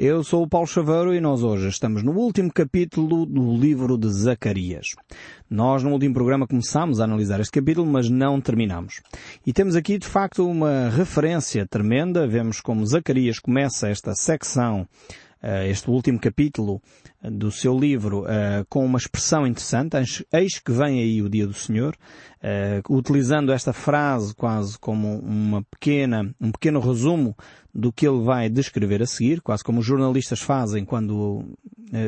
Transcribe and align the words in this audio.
Eu 0.00 0.22
sou 0.22 0.44
o 0.44 0.48
Paulo 0.48 0.68
Chaveiro 0.68 1.12
e 1.12 1.20
nós 1.20 1.42
hoje 1.42 1.66
estamos 1.66 2.04
no 2.04 2.12
último 2.12 2.52
capítulo 2.52 3.26
do 3.26 3.56
livro 3.56 3.98
de 3.98 4.08
Zacarias. 4.08 4.94
Nós 5.50 5.82
no 5.82 5.90
último 5.90 6.14
programa 6.14 6.46
começámos 6.46 7.00
a 7.00 7.04
analisar 7.04 7.40
este 7.40 7.50
capítulo, 7.50 7.84
mas 7.84 8.08
não 8.08 8.40
terminamos. 8.40 9.00
E 9.44 9.52
temos 9.52 9.74
aqui 9.74 9.98
de 9.98 10.06
facto 10.06 10.48
uma 10.48 10.88
referência 10.88 11.66
tremenda. 11.66 12.28
Vemos 12.28 12.60
como 12.60 12.86
Zacarias 12.86 13.40
começa 13.40 13.88
esta 13.88 14.14
secção 14.14 14.86
este 15.68 15.90
último 15.90 16.18
capítulo 16.18 16.82
eh, 17.22 17.30
do 17.30 17.50
seu 17.50 17.78
livro 17.78 18.22
uh, 18.22 18.64
com 18.68 18.84
uma 18.84 18.98
expressão 18.98 19.46
interessante, 19.46 20.26
eis 20.32 20.58
que 20.58 20.72
vem 20.72 21.00
aí 21.00 21.22
o 21.22 21.28
dia 21.28 21.46
do 21.46 21.52
Senhor, 21.52 21.96
utilizando 22.88 23.50
esta 23.50 23.72
frase 23.72 24.32
quase 24.32 24.78
como 24.78 25.18
uma 25.18 25.60
pequena, 25.64 26.32
um 26.40 26.52
pequeno 26.52 26.78
resumo 26.78 27.36
do 27.74 27.92
que 27.92 28.06
ele 28.06 28.22
vai 28.22 28.48
descrever 28.48 29.02
a 29.02 29.06
seguir, 29.06 29.40
quase 29.40 29.64
como 29.64 29.80
os 29.80 29.86
jornalistas 29.86 30.40
fazem 30.40 30.84
quando 30.84 31.44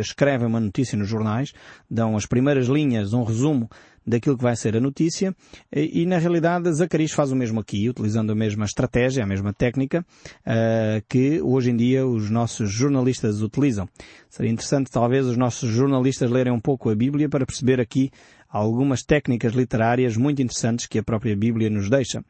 escrevem 0.00 0.46
uma 0.46 0.60
notícia 0.60 0.96
nos 0.96 1.08
jornais, 1.08 1.52
dão 1.90 2.16
as 2.16 2.26
primeiras 2.26 2.68
linhas, 2.68 3.12
um 3.12 3.24
resumo 3.24 3.68
daquilo 4.10 4.36
que 4.36 4.42
vai 4.42 4.56
ser 4.56 4.76
a 4.76 4.80
notícia 4.80 5.34
e, 5.72 6.04
na 6.04 6.18
realidade 6.18 6.70
Zacarias 6.72 7.12
faz 7.12 7.32
o 7.32 7.36
mesmo 7.36 7.60
aqui, 7.60 7.88
utilizando 7.88 8.32
a 8.32 8.34
mesma 8.34 8.64
estratégia, 8.64 9.22
a 9.22 9.26
mesma 9.26 9.52
técnica 9.52 10.04
uh, 10.40 11.02
que 11.08 11.40
hoje 11.40 11.70
em 11.70 11.76
dia 11.76 12.06
os 12.06 12.28
nossos 12.28 12.70
jornalistas 12.70 13.40
utilizam. 13.40 13.88
Seria 14.28 14.50
interessante 14.50 14.90
talvez 14.90 15.26
os 15.26 15.36
nossos 15.36 15.70
jornalistas 15.70 16.30
lerem 16.30 16.52
um 16.52 16.60
pouco 16.60 16.90
a 16.90 16.94
Bíblia 16.94 17.28
para 17.28 17.46
perceber 17.46 17.80
aqui 17.80 18.10
algumas 18.50 19.02
técnicas 19.02 19.52
literárias 19.52 20.16
muito 20.16 20.42
interessantes 20.42 20.86
que 20.86 20.98
a 20.98 21.02
própria 21.02 21.36
Bíblia 21.36 21.70
nos 21.70 21.88
deixa. 21.88 22.24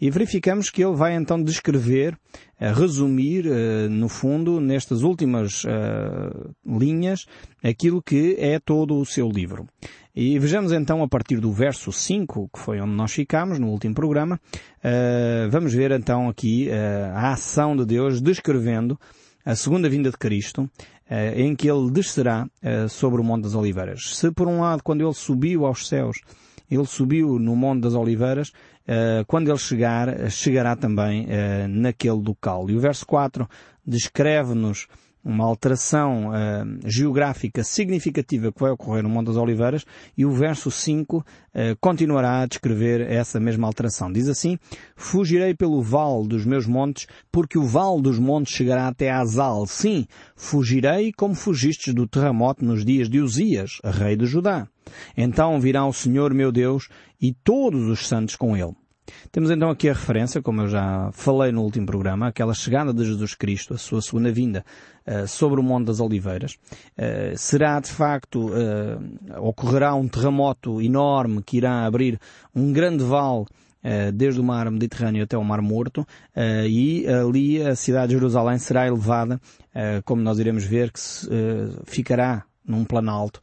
E 0.00 0.10
verificamos 0.10 0.70
que 0.70 0.84
ele 0.84 0.94
vai 0.94 1.14
então 1.14 1.42
descrever, 1.42 2.16
eh, 2.58 2.72
resumir, 2.72 3.46
eh, 3.46 3.88
no 3.88 4.08
fundo, 4.08 4.60
nestas 4.60 5.02
últimas 5.02 5.64
linhas, 6.64 7.26
aquilo 7.62 8.02
que 8.02 8.36
é 8.38 8.58
todo 8.58 8.96
o 8.96 9.06
seu 9.06 9.28
livro. 9.28 9.66
E 10.14 10.38
vejamos 10.38 10.72
então 10.72 11.02
a 11.02 11.08
partir 11.08 11.40
do 11.40 11.52
verso 11.52 11.90
5, 11.90 12.48
que 12.52 12.60
foi 12.60 12.80
onde 12.80 12.92
nós 12.92 13.12
ficámos 13.12 13.58
no 13.58 13.68
último 13.68 13.94
programa, 13.94 14.40
vamos 15.50 15.74
ver 15.74 15.90
então 15.90 16.28
aqui 16.28 16.70
a 16.70 17.32
ação 17.32 17.76
de 17.76 17.84
Deus 17.84 18.20
descrevendo 18.20 18.96
a 19.44 19.54
segunda 19.54 19.88
vinda 19.88 20.10
de 20.10 20.16
Cristo, 20.16 20.70
em 21.36 21.54
que 21.54 21.68
ele 21.70 21.90
descerá 21.90 22.46
sobre 22.88 23.20
o 23.20 23.24
Monte 23.24 23.42
das 23.42 23.54
Oliveiras. 23.54 24.16
Se 24.16 24.30
por 24.30 24.48
um 24.48 24.60
lado, 24.60 24.82
quando 24.82 25.04
ele 25.04 25.14
subiu 25.14 25.66
aos 25.66 25.86
céus, 25.86 26.18
ele 26.70 26.86
subiu 26.86 27.38
no 27.38 27.54
Monte 27.54 27.82
das 27.82 27.94
Oliveiras, 27.94 28.52
quando 29.26 29.48
ele 29.48 29.58
chegar, 29.58 30.30
chegará 30.30 30.74
também 30.74 31.26
naquele 31.68 32.22
local. 32.22 32.70
E 32.70 32.76
o 32.76 32.80
verso 32.80 33.06
4 33.06 33.48
descreve-nos 33.86 34.86
uma 35.24 35.44
alteração 35.44 36.28
uh, 36.28 36.78
geográfica 36.84 37.64
significativa 37.64 38.52
que 38.52 38.60
vai 38.60 38.70
ocorrer 38.70 39.02
no 39.02 39.08
Monte 39.08 39.28
das 39.28 39.36
Oliveiras 39.36 39.84
e 40.16 40.26
o 40.26 40.30
verso 40.30 40.70
5 40.70 41.16
uh, 41.18 41.24
continuará 41.80 42.42
a 42.42 42.46
descrever 42.46 43.00
essa 43.00 43.40
mesma 43.40 43.66
alteração. 43.66 44.12
Diz 44.12 44.28
assim, 44.28 44.58
fugirei 44.94 45.54
pelo 45.54 45.80
vale 45.82 46.28
dos 46.28 46.44
meus 46.44 46.66
montes, 46.66 47.06
porque 47.32 47.58
o 47.58 47.64
vale 47.64 48.02
dos 48.02 48.18
montes 48.18 48.54
chegará 48.54 48.86
até 48.86 49.10
Azal. 49.10 49.66
Sim, 49.66 50.06
fugirei 50.36 51.12
como 51.12 51.34
fugistes 51.34 51.94
do 51.94 52.06
terremoto 52.06 52.64
nos 52.64 52.84
dias 52.84 53.08
de 53.08 53.20
Uzias, 53.20 53.78
rei 53.82 54.16
de 54.16 54.26
Judá. 54.26 54.68
Então 55.16 55.58
virá 55.58 55.86
o 55.86 55.92
Senhor 55.92 56.34
meu 56.34 56.52
Deus 56.52 56.88
e 57.20 57.32
todos 57.32 57.88
os 57.88 58.06
santos 58.06 58.36
com 58.36 58.54
ele. 58.54 58.74
Temos 59.30 59.50
então 59.50 59.68
aqui 59.70 59.88
a 59.88 59.92
referência, 59.92 60.40
como 60.40 60.62
eu 60.62 60.68
já 60.68 61.10
falei 61.12 61.52
no 61.52 61.62
último 61.62 61.86
programa, 61.86 62.28
aquela 62.28 62.54
chegada 62.54 62.92
de 62.92 63.04
Jesus 63.04 63.34
Cristo, 63.34 63.74
a 63.74 63.78
sua 63.78 64.00
segunda 64.00 64.32
vinda, 64.32 64.64
uh, 65.06 65.26
sobre 65.26 65.60
o 65.60 65.62
Monte 65.62 65.86
das 65.86 66.00
Oliveiras. 66.00 66.54
Uh, 66.96 67.36
será 67.36 67.80
de 67.80 67.90
facto, 67.90 68.48
uh, 68.48 69.46
ocorrerá 69.46 69.94
um 69.94 70.08
terremoto 70.08 70.80
enorme 70.80 71.42
que 71.42 71.56
irá 71.58 71.84
abrir 71.84 72.18
um 72.54 72.72
grande 72.72 73.04
vale 73.04 73.44
desde 74.14 74.40
o 74.40 74.42
mar 74.42 74.70
Mediterrâneo 74.70 75.24
até 75.24 75.36
o 75.36 75.44
mar 75.44 75.60
Morto, 75.60 76.06
e 76.66 77.06
ali 77.06 77.60
a 77.62 77.76
cidade 77.76 78.08
de 78.08 78.14
Jerusalém 78.14 78.56
será 78.56 78.86
elevada, 78.86 79.38
como 80.06 80.22
nós 80.22 80.38
iremos 80.38 80.64
ver, 80.64 80.90
que 80.90 80.98
ficará 81.84 82.46
num 82.66 82.84
planalto 82.84 83.40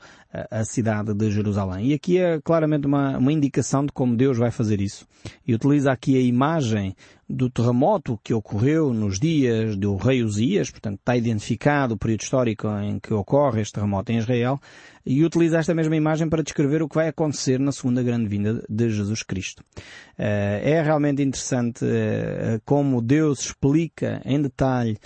a 0.49 0.63
cidade 0.63 1.13
de 1.13 1.29
Jerusalém. 1.29 1.87
E 1.87 1.93
aqui 1.93 2.17
é 2.17 2.39
claramente 2.41 2.87
uma, 2.87 3.17
uma 3.17 3.33
indicação 3.33 3.85
de 3.85 3.91
como 3.91 4.15
Deus 4.15 4.37
vai 4.37 4.49
fazer 4.49 4.79
isso. 4.79 5.05
E 5.45 5.53
utiliza 5.53 5.91
aqui 5.91 6.17
a 6.17 6.21
imagem 6.21 6.95
do 7.29 7.49
terremoto 7.49 8.19
que 8.23 8.33
ocorreu 8.33 8.93
nos 8.93 9.19
dias 9.19 9.75
do 9.75 9.95
rei 9.95 10.23
Uzias, 10.23 10.69
portanto 10.69 10.99
está 10.99 11.15
identificado 11.15 11.93
o 11.93 11.97
período 11.97 12.21
histórico 12.21 12.67
em 12.81 12.99
que 12.99 13.13
ocorre 13.13 13.61
este 13.61 13.73
terremoto 13.73 14.11
em 14.11 14.17
Israel, 14.17 14.59
e 15.05 15.23
utiliza 15.23 15.57
esta 15.57 15.73
mesma 15.73 15.95
imagem 15.95 16.29
para 16.29 16.43
descrever 16.43 16.81
o 16.81 16.87
que 16.87 16.95
vai 16.95 17.07
acontecer 17.07 17.59
na 17.59 17.71
segunda 17.71 18.03
grande 18.03 18.27
vinda 18.27 18.63
de 18.69 18.89
Jesus 18.89 19.23
Cristo. 19.23 19.63
Eh, 20.17 20.61
é 20.63 20.81
realmente 20.81 21.21
interessante 21.21 21.85
eh, 21.85 22.59
como 22.65 23.01
Deus 23.01 23.45
explica 23.45 24.21
em 24.25 24.41
detalhe 24.41 24.97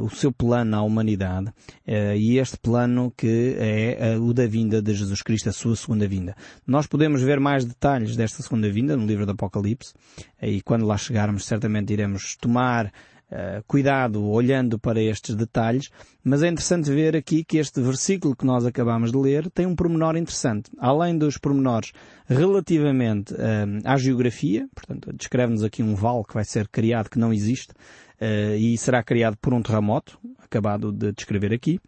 o 0.00 0.10
seu 0.10 0.30
plano 0.30 0.76
à 0.76 0.82
humanidade 0.82 1.48
uh, 1.48 2.14
e 2.16 2.38
este 2.38 2.58
plano 2.58 3.12
que 3.16 3.56
é 3.58 4.16
uh, 4.16 4.22
o 4.22 4.34
da 4.34 4.46
vinda 4.46 4.82
de 4.82 4.94
Jesus 4.94 5.22
Cristo, 5.22 5.48
a 5.48 5.52
sua 5.52 5.74
segunda 5.74 6.06
vinda. 6.06 6.36
Nós 6.66 6.86
podemos 6.86 7.22
ver 7.22 7.40
mais 7.40 7.64
detalhes 7.64 8.16
desta 8.16 8.42
segunda 8.42 8.70
vinda 8.70 8.96
no 8.96 9.06
livro 9.06 9.24
do 9.24 9.32
Apocalipse 9.32 9.94
e 10.42 10.60
quando 10.60 10.86
lá 10.86 10.96
chegarmos 10.98 11.44
certamente 11.44 11.92
iremos 11.92 12.36
tomar 12.36 12.92
Uh, 13.32 13.62
cuidado 13.64 14.28
olhando 14.28 14.76
para 14.76 15.00
estes 15.00 15.36
detalhes, 15.36 15.88
mas 16.24 16.42
é 16.42 16.48
interessante 16.48 16.90
ver 16.90 17.14
aqui 17.14 17.44
que 17.44 17.58
este 17.58 17.80
versículo 17.80 18.34
que 18.34 18.44
nós 18.44 18.66
acabamos 18.66 19.12
de 19.12 19.16
ler 19.16 19.48
tem 19.50 19.66
um 19.66 19.76
pormenor 19.76 20.16
interessante. 20.16 20.68
Além 20.76 21.16
dos 21.16 21.38
pormenores 21.38 21.92
relativamente 22.26 23.32
uh, 23.32 23.38
à 23.84 23.96
geografia, 23.96 24.68
portanto, 24.74 25.12
descreve-nos 25.16 25.62
aqui 25.62 25.80
um 25.80 25.94
vale 25.94 26.24
que 26.24 26.34
vai 26.34 26.44
ser 26.44 26.66
criado 26.66 27.08
que 27.08 27.20
não 27.20 27.32
existe, 27.32 27.72
uh, 28.20 28.56
e 28.56 28.76
será 28.76 29.02
criado 29.02 29.36
por 29.36 29.54
um 29.54 29.62
terremoto, 29.62 30.18
acabado 30.38 30.92
de 30.92 31.12
descrever 31.12 31.52
aqui. 31.52 31.80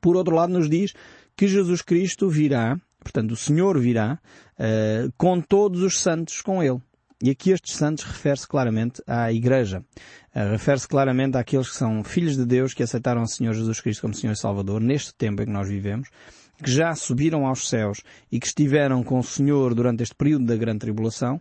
Por 0.00 0.16
outro 0.16 0.34
lado, 0.34 0.52
nos 0.52 0.68
diz 0.68 0.94
que 1.36 1.46
Jesus 1.46 1.82
Cristo 1.82 2.28
virá, 2.28 2.78
portanto, 3.00 3.32
o 3.32 3.36
Senhor 3.36 3.78
virá, 3.78 4.18
uh, 4.58 5.12
com 5.16 5.40
todos 5.40 5.82
os 5.82 6.00
santos 6.00 6.40
com 6.40 6.62
Ele. 6.62 6.80
E 7.22 7.30
aqui 7.30 7.50
estes 7.50 7.76
santos 7.76 8.02
refere-se 8.02 8.48
claramente 8.48 9.00
à 9.06 9.32
Igreja. 9.32 9.84
Uh, 10.34 10.50
refere-se 10.50 10.88
claramente 10.88 11.36
àqueles 11.36 11.68
que 11.68 11.76
são 11.76 12.02
filhos 12.02 12.36
de 12.36 12.44
Deus, 12.44 12.74
que 12.74 12.82
aceitaram 12.82 13.22
o 13.22 13.28
Senhor 13.28 13.54
Jesus 13.54 13.80
Cristo 13.80 14.00
como 14.00 14.14
Senhor 14.14 14.32
e 14.32 14.36
Salvador, 14.36 14.80
neste 14.80 15.14
tempo 15.14 15.42
em 15.42 15.46
que 15.46 15.52
nós 15.52 15.68
vivemos, 15.68 16.08
que 16.62 16.70
já 16.70 16.94
subiram 16.94 17.46
aos 17.46 17.68
céus 17.68 18.02
e 18.30 18.38
que 18.38 18.46
estiveram 18.46 19.02
com 19.02 19.18
o 19.18 19.22
Senhor 19.22 19.74
durante 19.74 20.02
este 20.02 20.14
período 20.14 20.46
da 20.46 20.56
grande 20.56 20.80
tribulação, 20.80 21.40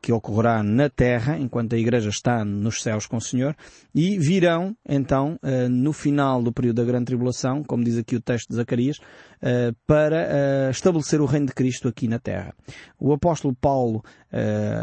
que 0.00 0.12
ocorrerá 0.12 0.62
na 0.62 0.88
terra, 0.88 1.38
enquanto 1.38 1.74
a 1.74 1.78
Igreja 1.78 2.08
está 2.08 2.44
nos 2.44 2.82
céus 2.82 3.06
com 3.06 3.18
o 3.18 3.20
Senhor, 3.20 3.54
e 3.94 4.18
virão, 4.18 4.76
então, 4.88 5.38
uh, 5.42 5.68
no 5.68 5.92
final 5.92 6.42
do 6.42 6.52
período 6.52 6.76
da 6.76 6.84
grande 6.84 7.06
tribulação, 7.06 7.62
como 7.62 7.84
diz 7.84 7.96
aqui 7.96 8.16
o 8.16 8.20
texto 8.20 8.48
de 8.48 8.56
Zacarias, 8.56 8.98
uh, 8.98 9.74
para 9.86 10.70
estabelecer 10.70 11.20
o 11.20 11.26
reino 11.26 11.46
de 11.46 11.54
Cristo 11.54 11.88
aqui 11.88 12.08
na 12.08 12.18
terra. 12.18 12.54
O 12.98 13.12
apóstolo 13.12 13.54
Paulo, 13.54 14.02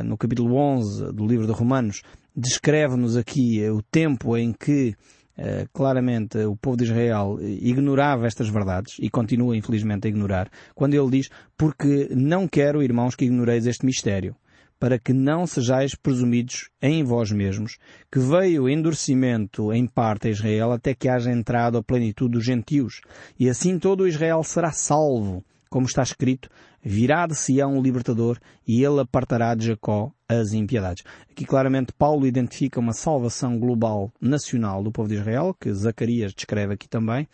no 0.03 0.17
capítulo 0.17 0.55
11 0.55 1.13
do 1.13 1.25
livro 1.25 1.45
de 1.45 1.53
Romanos, 1.53 2.01
descreve-nos 2.35 3.15
aqui 3.15 3.67
o 3.69 3.81
tempo 3.81 4.37
em 4.37 4.53
que 4.53 4.95
eh, 5.37 5.67
claramente 5.71 6.39
o 6.39 6.55
povo 6.55 6.77
de 6.77 6.85
Israel 6.85 7.37
ignorava 7.39 8.25
estas 8.25 8.49
verdades 8.49 8.95
e 8.99 9.07
continua 9.07 9.55
infelizmente 9.55 10.07
a 10.07 10.09
ignorar, 10.09 10.49
quando 10.73 10.95
ele 10.95 11.11
diz, 11.11 11.29
porque 11.55 12.09
não 12.11 12.47
quero, 12.47 12.81
irmãos, 12.81 13.15
que 13.15 13.25
ignoreis 13.25 13.67
este 13.67 13.85
mistério, 13.85 14.35
para 14.79 14.99
que 14.99 15.13
não 15.13 15.47
sejais 15.47 15.95
presumidos 15.95 16.69
em 16.81 17.03
vós 17.03 17.31
mesmos, 17.31 17.77
que 18.11 18.19
veio 18.19 18.69
endurecimento 18.69 19.73
em 19.73 19.87
parte 19.87 20.27
a 20.27 20.31
Israel 20.31 20.71
até 20.71 20.93
que 20.93 21.09
haja 21.09 21.31
entrado 21.31 21.77
a 21.77 21.83
plenitude 21.83 22.33
dos 22.33 22.45
gentios, 22.45 23.01
e 23.39 23.49
assim 23.49 23.79
todo 23.79 24.01
o 24.01 24.07
Israel 24.07 24.43
será 24.43 24.71
salvo, 24.71 25.43
como 25.69 25.85
está 25.85 26.03
escrito, 26.03 26.49
virá 26.81 27.27
de 27.27 27.35
Sião 27.35 27.77
o 27.77 27.81
libertador 27.81 28.37
e 28.65 28.83
ele 28.83 29.01
apartará 29.01 29.53
de 29.55 29.67
Jacó 29.67 30.11
as 30.27 30.53
impiedades. 30.53 31.03
Aqui 31.29 31.45
claramente 31.45 31.91
Paulo 31.91 32.25
identifica 32.25 32.79
uma 32.79 32.93
salvação 32.93 33.59
global 33.59 34.11
nacional 34.21 34.83
do 34.83 34.91
povo 34.91 35.09
de 35.09 35.15
Israel, 35.15 35.55
que 35.59 35.73
Zacarias 35.73 36.33
descreve 36.33 36.73
aqui 36.73 36.87
também, 36.87 37.27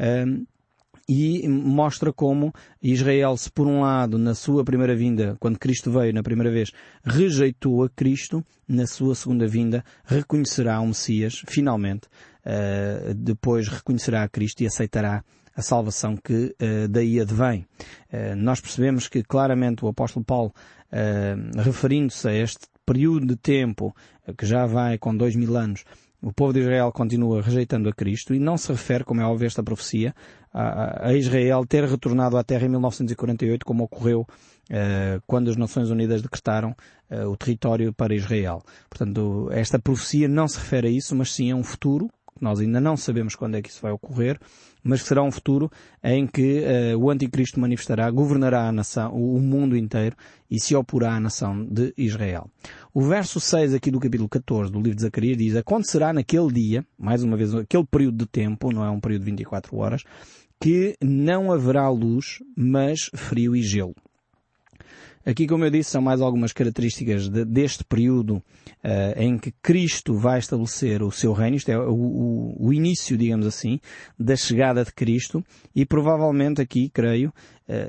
um, 0.00 0.44
e 1.08 1.46
mostra 1.48 2.12
como 2.12 2.52
Israel, 2.82 3.36
se 3.36 3.50
por 3.50 3.66
um 3.66 3.80
lado, 3.80 4.18
na 4.18 4.34
sua 4.34 4.64
primeira 4.64 4.94
vinda, 4.96 5.36
quando 5.38 5.58
Cristo 5.58 5.90
veio 5.90 6.12
na 6.12 6.22
primeira 6.22 6.50
vez, 6.50 6.72
rejeitou 7.04 7.84
a 7.84 7.88
Cristo, 7.88 8.44
na 8.66 8.86
sua 8.86 9.14
segunda 9.14 9.46
vinda, 9.46 9.84
reconhecerá 10.04 10.80
o 10.80 10.86
Messias, 10.88 11.42
finalmente, 11.46 12.08
uh, 12.44 13.14
depois 13.14 13.68
reconhecerá 13.68 14.24
a 14.24 14.28
Cristo 14.28 14.62
e 14.62 14.66
aceitará 14.66 15.24
a 15.54 15.62
salvação 15.62 16.16
que 16.16 16.54
uh, 16.60 16.88
daí 16.88 17.20
advém. 17.20 17.64
Uh, 18.12 18.34
nós 18.36 18.60
percebemos 18.60 19.08
que 19.08 19.22
claramente 19.22 19.84
o 19.84 19.88
apóstolo 19.88 20.24
Paulo, 20.24 20.52
referindo-se 21.56 22.28
a 22.28 22.32
este 22.32 22.68
período 22.86 23.26
de 23.26 23.36
tempo 23.36 23.94
que 24.38 24.46
já 24.46 24.64
vai 24.64 24.96
com 24.96 25.14
dois 25.14 25.34
mil 25.34 25.56
anos, 25.56 25.84
O 26.22 26.32
povo 26.32 26.52
de 26.52 26.60
Israel 26.60 26.90
continua 26.92 27.42
rejeitando 27.42 27.88
a 27.88 27.92
Cristo 27.92 28.34
e 28.34 28.38
não 28.38 28.56
se 28.56 28.72
refere, 28.72 29.04
como 29.04 29.20
é 29.20 29.24
óbvio 29.24 29.46
esta 29.46 29.62
profecia, 29.62 30.14
a, 30.52 31.08
a 31.08 31.14
Israel 31.14 31.66
ter 31.66 31.84
retornado 31.84 32.36
à 32.36 32.42
terra 32.42 32.66
em 32.66 32.70
1948, 32.70 33.64
como 33.64 33.84
ocorreu 33.84 34.20
uh, 34.22 35.22
quando 35.26 35.50
as 35.50 35.56
Nações 35.56 35.90
Unidas 35.90 36.22
decretaram 36.22 36.74
uh, 37.10 37.28
o 37.28 37.36
território 37.36 37.92
para 37.92 38.14
Israel. 38.14 38.62
Portanto, 38.88 39.48
esta 39.52 39.78
profecia 39.78 40.26
não 40.28 40.48
se 40.48 40.58
refere 40.58 40.88
a 40.88 40.90
isso, 40.90 41.14
mas 41.14 41.32
sim 41.32 41.50
a 41.50 41.56
um 41.56 41.62
futuro, 41.62 42.08
nós 42.40 42.60
ainda 42.60 42.80
não 42.80 42.96
sabemos 42.96 43.34
quando 43.34 43.56
é 43.56 43.62
que 43.62 43.70
isso 43.70 43.80
vai 43.80 43.92
ocorrer, 43.92 44.38
mas 44.82 45.02
que 45.02 45.08
será 45.08 45.22
um 45.22 45.30
futuro 45.30 45.70
em 46.02 46.26
que 46.26 46.62
uh, 46.94 46.98
o 46.98 47.10
anticristo 47.10 47.58
manifestará, 47.58 48.10
governará 48.10 48.68
a 48.68 48.72
nação, 48.72 49.12
o 49.14 49.40
mundo 49.40 49.76
inteiro 49.76 50.16
e 50.50 50.60
se 50.60 50.76
oporá 50.76 51.16
à 51.16 51.20
nação 51.20 51.64
de 51.64 51.92
Israel. 51.96 52.48
O 52.98 53.02
verso 53.02 53.38
6 53.38 53.74
aqui 53.74 53.90
do 53.90 54.00
capítulo 54.00 54.26
14 54.26 54.72
do 54.72 54.80
livro 54.80 54.96
de 54.96 55.02
Zacarias 55.02 55.36
diz, 55.36 55.54
acontecerá 55.54 56.14
naquele 56.14 56.50
dia, 56.50 56.86
mais 56.98 57.22
uma 57.22 57.36
vez, 57.36 57.54
aquele 57.54 57.84
período 57.84 58.16
de 58.16 58.26
tempo, 58.26 58.72
não 58.72 58.82
é 58.82 58.88
um 58.88 58.98
período 58.98 59.20
de 59.20 59.32
24 59.32 59.76
horas, 59.76 60.02
que 60.58 60.96
não 61.04 61.52
haverá 61.52 61.90
luz, 61.90 62.42
mas 62.56 63.10
frio 63.12 63.54
e 63.54 63.62
gelo. 63.62 63.94
Aqui, 65.26 65.46
como 65.46 65.64
eu 65.64 65.70
disse, 65.70 65.90
são 65.90 66.00
mais 66.00 66.22
algumas 66.22 66.52
características 66.54 67.28
de, 67.28 67.44
deste 67.44 67.84
período 67.84 68.36
uh, 68.36 68.42
em 69.20 69.36
que 69.36 69.52
Cristo 69.60 70.14
vai 70.14 70.38
estabelecer 70.38 71.02
o 71.02 71.10
seu 71.10 71.32
reino. 71.32 71.56
Isto 71.56 71.70
é 71.72 71.78
o, 71.78 71.92
o, 71.92 72.66
o, 72.68 72.72
início, 72.72 73.18
digamos 73.18 73.44
assim, 73.44 73.80
da 74.16 74.36
chegada 74.36 74.84
de 74.84 74.92
Cristo. 74.92 75.44
E 75.74 75.84
provavelmente 75.84 76.62
aqui, 76.62 76.88
creio, 76.88 77.30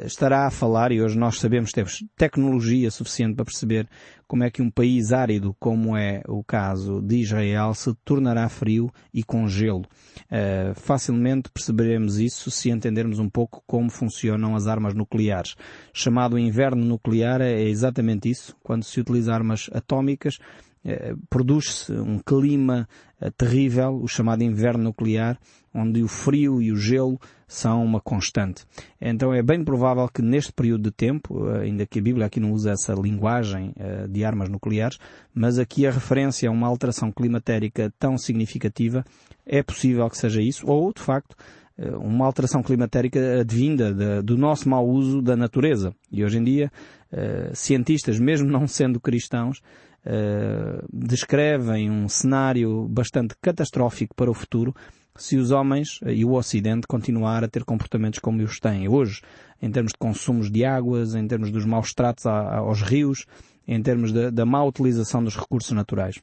estará 0.06 0.48
a 0.48 0.52
falar, 0.52 0.92
e 0.92 1.02
hoje 1.02 1.18
nós 1.18 1.40
sabemos 1.40 1.70
que 1.70 1.76
temos 1.76 2.04
tecnologia 2.16 2.90
suficiente 2.90 3.36
para 3.36 3.46
perceber 3.46 3.88
como 4.28 4.44
é 4.44 4.52
que 4.52 4.62
um 4.62 4.70
país 4.70 5.14
árido, 5.14 5.56
como 5.60 5.96
é 5.96 6.22
o 6.28 6.44
caso 6.44 7.02
de 7.02 7.18
Israel, 7.18 7.74
se 7.74 7.94
tornará 8.04 8.50
frio 8.50 8.92
e 9.14 9.24
com 9.24 9.48
gelo. 9.48 9.86
Uh, 10.26 10.74
facilmente 10.76 11.50
perceberemos 11.50 12.20
isso 12.20 12.52
se 12.52 12.70
entendermos 12.70 13.20
um 13.20 13.30
pouco 13.30 13.64
como 13.66 13.90
funcionam 13.90 14.56
as 14.56 14.68
armas 14.68 14.94
nucleares. 14.94 15.56
Chamado 15.94 16.38
inverno 16.38 16.84
nuclear 16.84 17.40
é 17.42 17.62
exatamente 17.64 18.30
isso. 18.30 18.56
Quando 18.62 18.84
se 18.84 19.00
utiliza 19.00 19.34
armas 19.34 19.70
atómicas, 19.74 20.40
produz-se 21.30 21.92
um 21.92 22.20
clima 22.20 22.88
uh, 23.22 23.32
terrível, 23.32 24.00
o 24.02 24.08
chamado 24.08 24.44
inverno 24.44 24.86
nuclear, 24.86 25.38
onde 25.74 26.02
o 26.02 26.08
frio 26.08 26.62
e 26.62 26.72
o 26.72 26.76
gelo 26.76 27.20
são 27.48 27.84
uma 27.84 28.02
constante. 28.02 28.66
Então 29.00 29.34
é 29.34 29.42
bem 29.42 29.64
provável 29.64 30.08
que 30.08 30.22
neste 30.22 30.52
período 30.52 30.84
de 30.84 30.92
tempo, 30.92 31.48
ainda 31.50 31.86
que 31.86 32.00
a 32.00 32.02
Bíblia 32.02 32.26
aqui 32.26 32.40
não 32.40 32.52
usa 32.52 32.72
essa 32.72 32.94
linguagem 32.94 33.74
de 34.10 34.26
armas 34.26 34.50
nucleares, 34.50 34.98
mas 35.34 35.60
aqui 35.60 35.86
a 35.86 35.92
referência 35.92 36.50
a 36.50 36.52
uma 36.52 36.68
alteração 36.68 37.12
climatérica 37.12 37.94
tão 38.00 38.18
significativa 38.18 39.06
é 39.46 39.62
possível 39.62 40.10
que 40.10 40.18
seja 40.18 40.42
isso, 40.42 40.66
ou 40.68 40.92
de 40.92 41.02
facto 41.02 41.36
uma 42.02 42.26
alteração 42.26 42.64
climatérica 42.64 43.42
advinda 43.42 44.22
do 44.24 44.36
nosso 44.36 44.68
mau 44.68 44.86
uso 44.86 45.22
da 45.22 45.36
natureza. 45.36 45.94
E 46.12 46.24
hoje 46.24 46.40
em 46.40 46.44
dia, 46.44 46.72
cientistas, 47.54 48.20
mesmo 48.20 48.50
não 48.50 48.68
sendo 48.68 49.00
cristãos, 49.00 49.62
uh, 50.08 50.88
descrevem 50.92 51.92
um 51.92 52.08
cenário 52.08 52.88
bastante 52.88 53.36
catastrófico 53.42 54.16
para 54.16 54.32
o 54.32 54.34
futuro 54.34 54.74
se 55.18 55.36
os 55.38 55.52
homens 55.52 56.00
e 56.06 56.24
o 56.24 56.34
Ocidente 56.34 56.88
continuar 56.88 57.44
a 57.44 57.48
ter 57.48 57.64
comportamentos 57.64 58.20
como 58.20 58.42
os 58.44 58.60
têm 58.60 58.88
hoje, 58.88 59.22
em 59.62 59.72
termos 59.72 59.92
de 59.92 59.98
consumos 59.98 60.50
de 60.52 60.64
águas, 60.64 61.16
em 61.16 61.28
termos 61.28 61.52
dos 61.52 61.66
maus 61.66 61.92
tratos 61.94 62.26
aos 62.26 62.82
rios, 62.82 63.26
em 63.68 63.82
termos 63.82 64.12
da, 64.12 64.30
da 64.30 64.46
má 64.46 64.64
utilização 64.64 65.24
dos 65.24 65.36
recursos 65.36 65.72
naturais. 65.72 66.22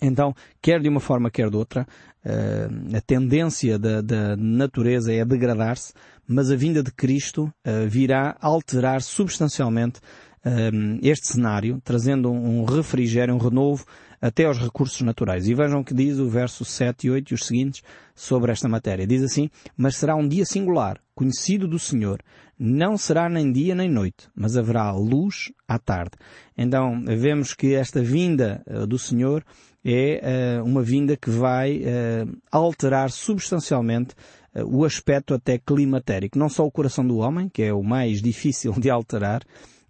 Então, 0.00 0.34
quer 0.60 0.80
de 0.80 0.88
uma 0.88 1.00
forma, 1.00 1.30
quer 1.30 1.48
de 1.48 1.56
outra, 1.56 1.86
eh, 2.24 2.68
a 2.94 3.00
tendência 3.00 3.78
da, 3.78 4.02
da 4.02 4.36
natureza 4.36 5.12
é 5.12 5.24
degradar-se, 5.24 5.94
mas 6.26 6.50
a 6.50 6.56
vinda 6.56 6.82
de 6.82 6.92
Cristo 6.92 7.50
eh, 7.64 7.86
virá 7.86 8.36
alterar 8.40 9.00
substancialmente 9.00 10.00
eh, 10.46 10.70
este 11.02 11.26
cenário, 11.26 11.80
trazendo 11.82 12.30
um 12.30 12.64
refrigério, 12.64 13.34
um 13.34 13.38
renovo 13.38 13.84
até 14.20 14.44
aos 14.44 14.58
recursos 14.58 15.00
naturais. 15.00 15.48
E 15.48 15.54
vejam 15.54 15.80
o 15.80 15.84
que 15.84 15.92
diz 15.92 16.18
o 16.18 16.28
verso 16.28 16.64
7 16.64 17.08
e 17.08 17.10
8 17.10 17.30
e 17.30 17.34
os 17.34 17.44
seguintes 17.44 17.82
sobre 18.14 18.52
esta 18.52 18.68
matéria. 18.68 19.06
Diz 19.06 19.22
assim, 19.22 19.50
mas 19.76 19.96
será 19.96 20.14
um 20.14 20.26
dia 20.26 20.44
singular, 20.44 21.00
conhecido 21.16 21.66
do 21.66 21.78
Senhor. 21.78 22.20
Não 22.58 22.96
será 22.96 23.28
nem 23.28 23.52
dia 23.52 23.74
nem 23.74 23.90
noite, 23.90 24.28
mas 24.34 24.56
haverá 24.56 24.92
luz 24.92 25.52
à 25.66 25.78
tarde. 25.78 26.12
Então, 26.56 27.04
vemos 27.04 27.52
que 27.52 27.74
esta 27.74 28.00
vinda 28.00 28.62
do 28.88 28.98
Senhor 28.98 29.44
é 29.88 30.60
uh, 30.60 30.64
uma 30.64 30.82
vinda 30.82 31.16
que 31.16 31.30
vai 31.30 31.78
uh, 31.78 32.36
alterar 32.50 33.10
substancialmente 33.10 34.14
uh, 34.54 34.64
o 34.64 34.84
aspecto 34.84 35.32
até 35.32 35.58
climatérico. 35.58 36.36
Não 36.38 36.48
só 36.48 36.66
o 36.66 36.70
coração 36.72 37.06
do 37.06 37.18
homem, 37.18 37.48
que 37.48 37.62
é 37.62 37.72
o 37.72 37.84
mais 37.84 38.20
difícil 38.22 38.72
de 38.72 38.90
alterar, 38.90 39.42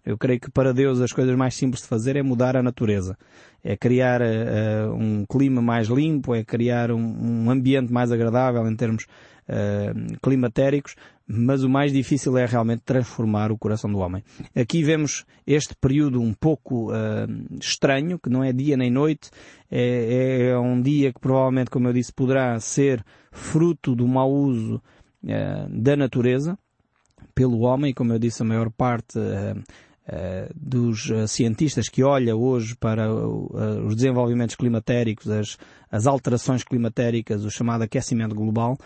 eu 0.07 0.17
creio 0.17 0.39
que 0.39 0.49
para 0.49 0.73
Deus 0.73 1.01
as 1.01 1.11
coisas 1.11 1.35
mais 1.35 1.53
simples 1.53 1.81
de 1.81 1.89
fazer 1.89 2.15
é 2.15 2.23
mudar 2.23 2.55
a 2.55 2.63
natureza. 2.63 3.17
É 3.61 3.75
criar 3.75 4.21
uh, 4.21 4.93
um 4.93 5.25
clima 5.25 5.61
mais 5.61 5.89
limpo, 5.89 6.33
é 6.33 6.45
criar 6.45 6.91
um, 6.91 7.43
um 7.43 7.51
ambiente 7.51 7.91
mais 7.91 8.09
agradável 8.09 8.65
em 8.69 8.75
termos 8.77 9.03
uh, 9.03 10.17
climatéricos, 10.23 10.95
mas 11.27 11.61
o 11.61 11.69
mais 11.69 11.91
difícil 11.91 12.37
é 12.37 12.45
realmente 12.45 12.83
transformar 12.85 13.51
o 13.51 13.57
coração 13.57 13.91
do 13.91 13.97
homem. 13.97 14.23
Aqui 14.55 14.81
vemos 14.81 15.25
este 15.45 15.75
período 15.75 16.21
um 16.21 16.33
pouco 16.33 16.89
uh, 16.89 17.27
estranho, 17.59 18.17
que 18.17 18.29
não 18.29 18.41
é 18.41 18.53
dia 18.53 18.77
nem 18.77 18.89
noite, 18.89 19.29
é, 19.69 20.51
é, 20.51 20.57
um 20.57 20.81
dia 20.81 21.11
que 21.11 21.19
provavelmente, 21.19 21.69
como 21.69 21.89
eu 21.89 21.91
disse, 21.91 22.13
poderá 22.13 22.57
ser 22.61 23.03
fruto 23.29 23.93
do 23.93 24.07
mau 24.07 24.31
uso 24.31 24.81
da 25.69 25.97
natureza 25.97 26.57
pelo 27.35 27.59
homem, 27.59 27.93
como 27.93 28.13
eu 28.13 28.19
disse, 28.19 28.41
a 28.41 28.45
maior 28.45 28.71
parte 28.71 29.19
dos 30.55 31.09
uh, 31.09 31.27
cientistas 31.27 31.89
que 31.89 32.01
olha 32.01 32.35
hoje 32.35 32.75
para 32.75 33.13
uh, 33.13 33.85
os 33.85 33.95
desenvolvimentos 33.95 34.55
climatéricos, 34.55 35.29
as, 35.29 35.57
as 35.91 36.07
alterações 36.07 36.63
climatéricas, 36.63 37.43
o 37.43 37.51
chamado 37.51 37.83
aquecimento 37.83 38.33
global, 38.33 38.77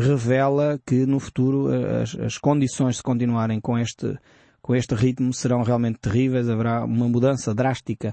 revela 0.00 0.80
que 0.84 1.06
no 1.06 1.20
futuro 1.20 1.68
as, 2.02 2.16
as 2.16 2.38
condições 2.38 2.96
de 2.96 3.02
continuarem 3.02 3.60
com 3.60 3.78
este, 3.78 4.18
com 4.60 4.74
este 4.74 4.94
ritmo 4.94 5.32
serão 5.32 5.62
realmente 5.62 6.00
terríveis, 6.00 6.48
haverá 6.48 6.84
uma 6.84 7.08
mudança 7.08 7.54
drástica 7.54 8.12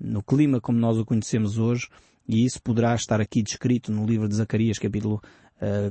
no 0.00 0.22
clima 0.22 0.60
como 0.60 0.78
nós 0.78 0.98
o 0.98 1.04
conhecemos 1.04 1.58
hoje, 1.58 1.88
e 2.28 2.44
isso 2.44 2.60
poderá 2.60 2.94
estar 2.94 3.20
aqui 3.20 3.42
descrito 3.42 3.92
no 3.92 4.04
livro 4.04 4.28
de 4.28 4.34
Zacarias, 4.34 4.78
capítulo 4.78 5.22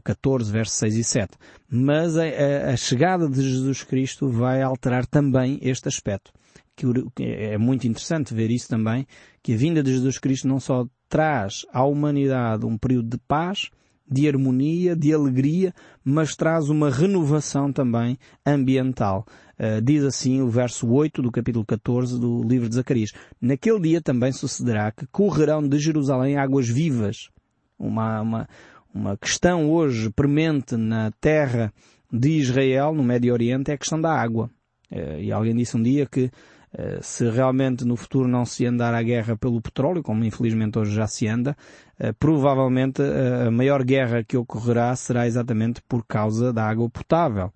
14, 0.04 0.52
versos 0.52 0.78
6 0.78 0.96
e 0.96 1.04
7. 1.04 1.38
Mas 1.70 2.18
a, 2.18 2.24
a, 2.24 2.72
a, 2.72 2.78
chegada 2.78 3.28
de 3.28 3.42
Jesus 3.42 3.84
Cristo 3.84 4.30
vai 4.30 4.62
alterar 4.62 5.06
também 5.06 5.60
este 5.62 5.88
aspecto. 5.88 6.32
Que 6.76 6.86
é 7.24 7.58
muito 7.58 7.88
interessante 7.88 8.34
ver 8.34 8.52
isso 8.52 8.68
também, 8.68 9.06
que 9.42 9.54
a 9.54 9.58
vinda 9.58 9.82
de 9.82 9.92
Jesus 9.92 10.20
Cristo 10.20 10.48
não 10.48 10.60
só 10.60 10.86
traz 11.10 11.66
à 11.74 11.84
humanidade 11.84 12.66
um 12.66 12.78
período 12.78 13.10
de 13.10 13.18
paz, 13.28 13.70
de 14.10 14.28
harmonia, 14.28 14.96
de 14.96 15.14
alegria, 15.14 15.74
mas 16.04 16.36
traz 16.36 16.70
uma 16.70 16.90
renovação 16.90 17.72
também 17.72 18.18
ambiental. 18.46 19.26
Uh, 19.60 19.82
diz 19.82 20.04
assim 20.04 20.42
o 20.42 20.50
verso 20.50 20.88
8 20.88 21.22
do 21.22 21.32
capítulo 21.32 21.66
14 21.66 22.20
do 22.20 22.44
livro 22.44 22.70
de 22.70 22.76
Zacarias. 22.76 23.12
Naquele 23.42 23.80
dia 23.82 24.02
também 24.02 24.32
sucederá 24.32 24.92
que 24.92 25.06
correrão 25.08 25.68
de 25.68 25.78
Jerusalém 25.80 26.38
águas 26.38 26.70
vivas. 26.70 27.30
Uma, 27.78 28.22
uma, 28.22 28.50
uma 28.98 29.16
questão 29.16 29.70
hoje 29.70 30.10
premente 30.10 30.76
na 30.76 31.12
terra 31.22 31.72
de 32.12 32.30
Israel, 32.30 32.94
no 32.96 33.04
Médio 33.04 33.32
Oriente, 33.32 33.70
é 33.70 33.76
a 33.76 33.78
questão 33.78 34.02
da 34.02 34.12
água. 34.12 34.50
Eh, 34.90 35.26
e 35.26 35.32
alguém 35.32 35.56
disse 35.56 35.78
um 35.78 35.84
dia 35.84 36.08
que 36.08 36.32
eh, 36.74 37.00
se 37.02 37.30
realmente 37.30 37.86
no 37.86 37.96
futuro 37.96 38.28
não 38.28 38.44
se 38.44 38.66
andar 38.66 38.96
à 38.96 39.04
guerra 39.04 39.38
pelo 39.38 39.62
petróleo, 39.62 40.02
como 40.02 40.26
infelizmente 40.26 40.80
hoje 40.80 40.96
já 40.96 41.06
se 41.06 41.28
anda, 41.28 41.56
eh, 42.00 42.12
provavelmente 42.12 43.04
a 43.04 43.52
maior 43.52 43.84
guerra 43.84 44.24
que 44.24 44.36
ocorrerá 44.36 44.96
será 44.96 45.28
exatamente 45.28 45.80
por 45.88 46.04
causa 46.04 46.52
da 46.52 46.68
água 46.68 46.90
potável. 46.90 47.54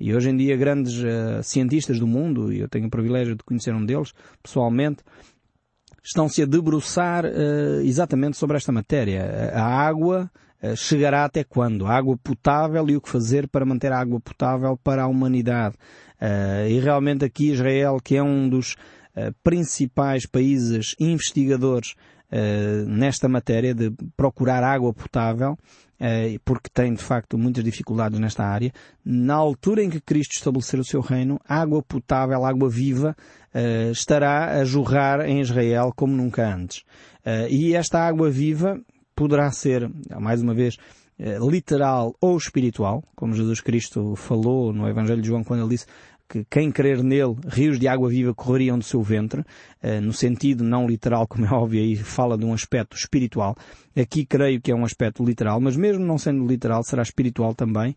E 0.00 0.12
hoje 0.12 0.30
em 0.30 0.36
dia 0.36 0.56
grandes 0.56 1.00
cientistas 1.44 2.00
do 2.00 2.08
mundo, 2.08 2.52
e 2.52 2.58
eu 2.58 2.68
tenho 2.68 2.88
o 2.88 2.90
privilégio 2.90 3.36
de 3.36 3.44
conhecer 3.44 3.72
um 3.72 3.86
deles 3.86 4.12
pessoalmente, 4.42 5.04
estão-se 6.02 6.42
a 6.42 6.46
debruçar 6.46 7.24
exatamente 7.84 8.36
sobre 8.36 8.56
esta 8.56 8.72
matéria. 8.72 9.52
A 9.54 9.62
água 9.62 10.28
chegará 10.76 11.24
até 11.24 11.42
quando? 11.42 11.86
Água 11.86 12.16
potável 12.16 12.88
e 12.88 12.96
o 12.96 13.00
que 13.00 13.08
fazer 13.08 13.48
para 13.48 13.66
manter 13.66 13.92
a 13.92 13.98
água 13.98 14.20
potável 14.20 14.76
para 14.76 15.02
a 15.02 15.08
humanidade. 15.08 15.76
Uh, 16.22 16.68
e 16.68 16.78
realmente 16.78 17.24
aqui 17.24 17.50
Israel, 17.50 17.98
que 18.02 18.16
é 18.16 18.22
um 18.22 18.48
dos 18.48 18.74
uh, 19.16 19.34
principais 19.42 20.24
países 20.24 20.94
investigadores 21.00 21.94
nesta 22.86 23.28
matéria 23.28 23.74
de 23.74 23.92
procurar 24.16 24.64
água 24.64 24.90
potável, 24.90 25.54
porque 26.46 26.70
tem 26.72 26.94
de 26.94 27.02
facto 27.02 27.36
muitas 27.36 27.62
dificuldades 27.62 28.18
nesta 28.18 28.42
área, 28.42 28.72
na 29.04 29.34
altura 29.34 29.84
em 29.84 29.90
que 29.90 30.00
Cristo 30.00 30.36
estabelecer 30.36 30.80
o 30.80 30.84
seu 30.84 31.02
reino, 31.02 31.38
água 31.46 31.82
potável, 31.82 32.46
água 32.46 32.70
viva, 32.70 33.14
estará 33.90 34.58
a 34.58 34.64
jorrar 34.64 35.28
em 35.28 35.42
Israel 35.42 35.92
como 35.94 36.16
nunca 36.16 36.48
antes. 36.48 36.84
e 37.50 37.74
esta 37.74 38.00
água 38.00 38.30
viva 38.30 38.80
poderá 39.14 39.50
ser, 39.50 39.90
mais 40.20 40.42
uma 40.42 40.54
vez, 40.54 40.76
literal 41.50 42.14
ou 42.20 42.36
espiritual, 42.36 43.04
como 43.14 43.34
Jesus 43.34 43.60
Cristo 43.60 44.16
falou 44.16 44.72
no 44.72 44.88
Evangelho 44.88 45.22
de 45.22 45.28
João 45.28 45.44
quando 45.44 45.60
ele 45.60 45.70
disse 45.70 45.86
que 46.28 46.46
quem 46.48 46.72
crer 46.72 47.02
nele, 47.02 47.36
rios 47.46 47.78
de 47.78 47.86
água 47.86 48.08
viva 48.08 48.34
correriam 48.34 48.78
do 48.78 48.84
seu 48.84 49.02
ventre, 49.02 49.44
eh, 49.82 50.00
no 50.00 50.14
sentido 50.14 50.64
não 50.64 50.86
literal, 50.86 51.26
como 51.28 51.44
é 51.44 51.50
óbvio, 51.50 51.82
aí 51.82 51.94
fala 51.94 52.38
de 52.38 52.44
um 52.46 52.54
aspecto 52.54 52.96
espiritual. 52.96 53.54
Aqui 53.94 54.24
creio 54.24 54.58
que 54.58 54.72
é 54.72 54.74
um 54.74 54.84
aspecto 54.84 55.22
literal, 55.22 55.60
mas 55.60 55.76
mesmo 55.76 56.02
não 56.02 56.16
sendo 56.16 56.46
literal, 56.46 56.82
será 56.82 57.02
espiritual 57.02 57.54
também, 57.54 57.94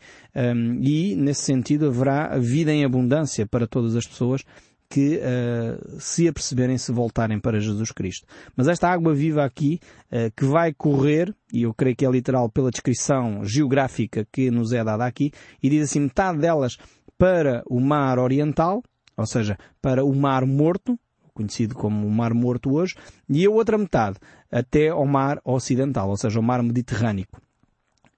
e 0.82 1.16
nesse 1.16 1.44
sentido 1.44 1.88
haverá 1.88 2.38
vida 2.38 2.74
em 2.74 2.84
abundância 2.84 3.48
para 3.48 3.66
todas 3.66 3.96
as 3.96 4.06
pessoas 4.06 4.44
que 4.90 5.20
uh, 5.20 6.00
se 6.00 6.28
aperceberem 6.28 6.78
se 6.78 6.92
voltarem 6.92 7.40
para 7.40 7.60
Jesus 7.60 7.92
Cristo. 7.92 8.28
Mas 8.56 8.68
esta 8.68 8.90
água 8.90 9.14
viva 9.14 9.44
aqui, 9.44 9.80
uh, 10.12 10.32
que 10.36 10.46
vai 10.46 10.74
correr, 10.74 11.34
e 11.52 11.64
eu 11.64 11.74
creio 11.74 11.96
que 11.96 12.06
é 12.06 12.10
literal 12.10 12.50
pela 12.50 12.72
descrição 12.72 13.44
geográfica 13.44 14.28
que 14.32 14.52
nos 14.52 14.72
é 14.74 14.84
dada 14.84 15.06
aqui, 15.06 15.32
e 15.62 15.70
diz 15.70 15.84
assim, 15.90 16.02
metade 16.02 16.40
delas 16.40 16.78
para 17.18 17.64
o 17.68 17.80
mar 17.80 18.20
oriental, 18.20 18.84
ou 19.18 19.26
seja, 19.26 19.58
para 19.82 20.04
o 20.04 20.14
mar 20.14 20.46
morto, 20.46 21.00
conhecido 21.34 21.76
como 21.76 22.08
o 22.08 22.12
mar 22.12 22.34
morto 22.34 22.74
hoje, 22.74 22.96
e 23.30 23.46
a 23.46 23.50
outra 23.50 23.78
metade 23.78 24.18
até 24.52 24.90
ao 24.90 25.06
mar 25.06 25.40
ocidental, 25.44 26.10
ou 26.10 26.18
seja, 26.18 26.40
ao 26.40 26.44
mar 26.44 26.62
mediterrâneo. 26.62 27.26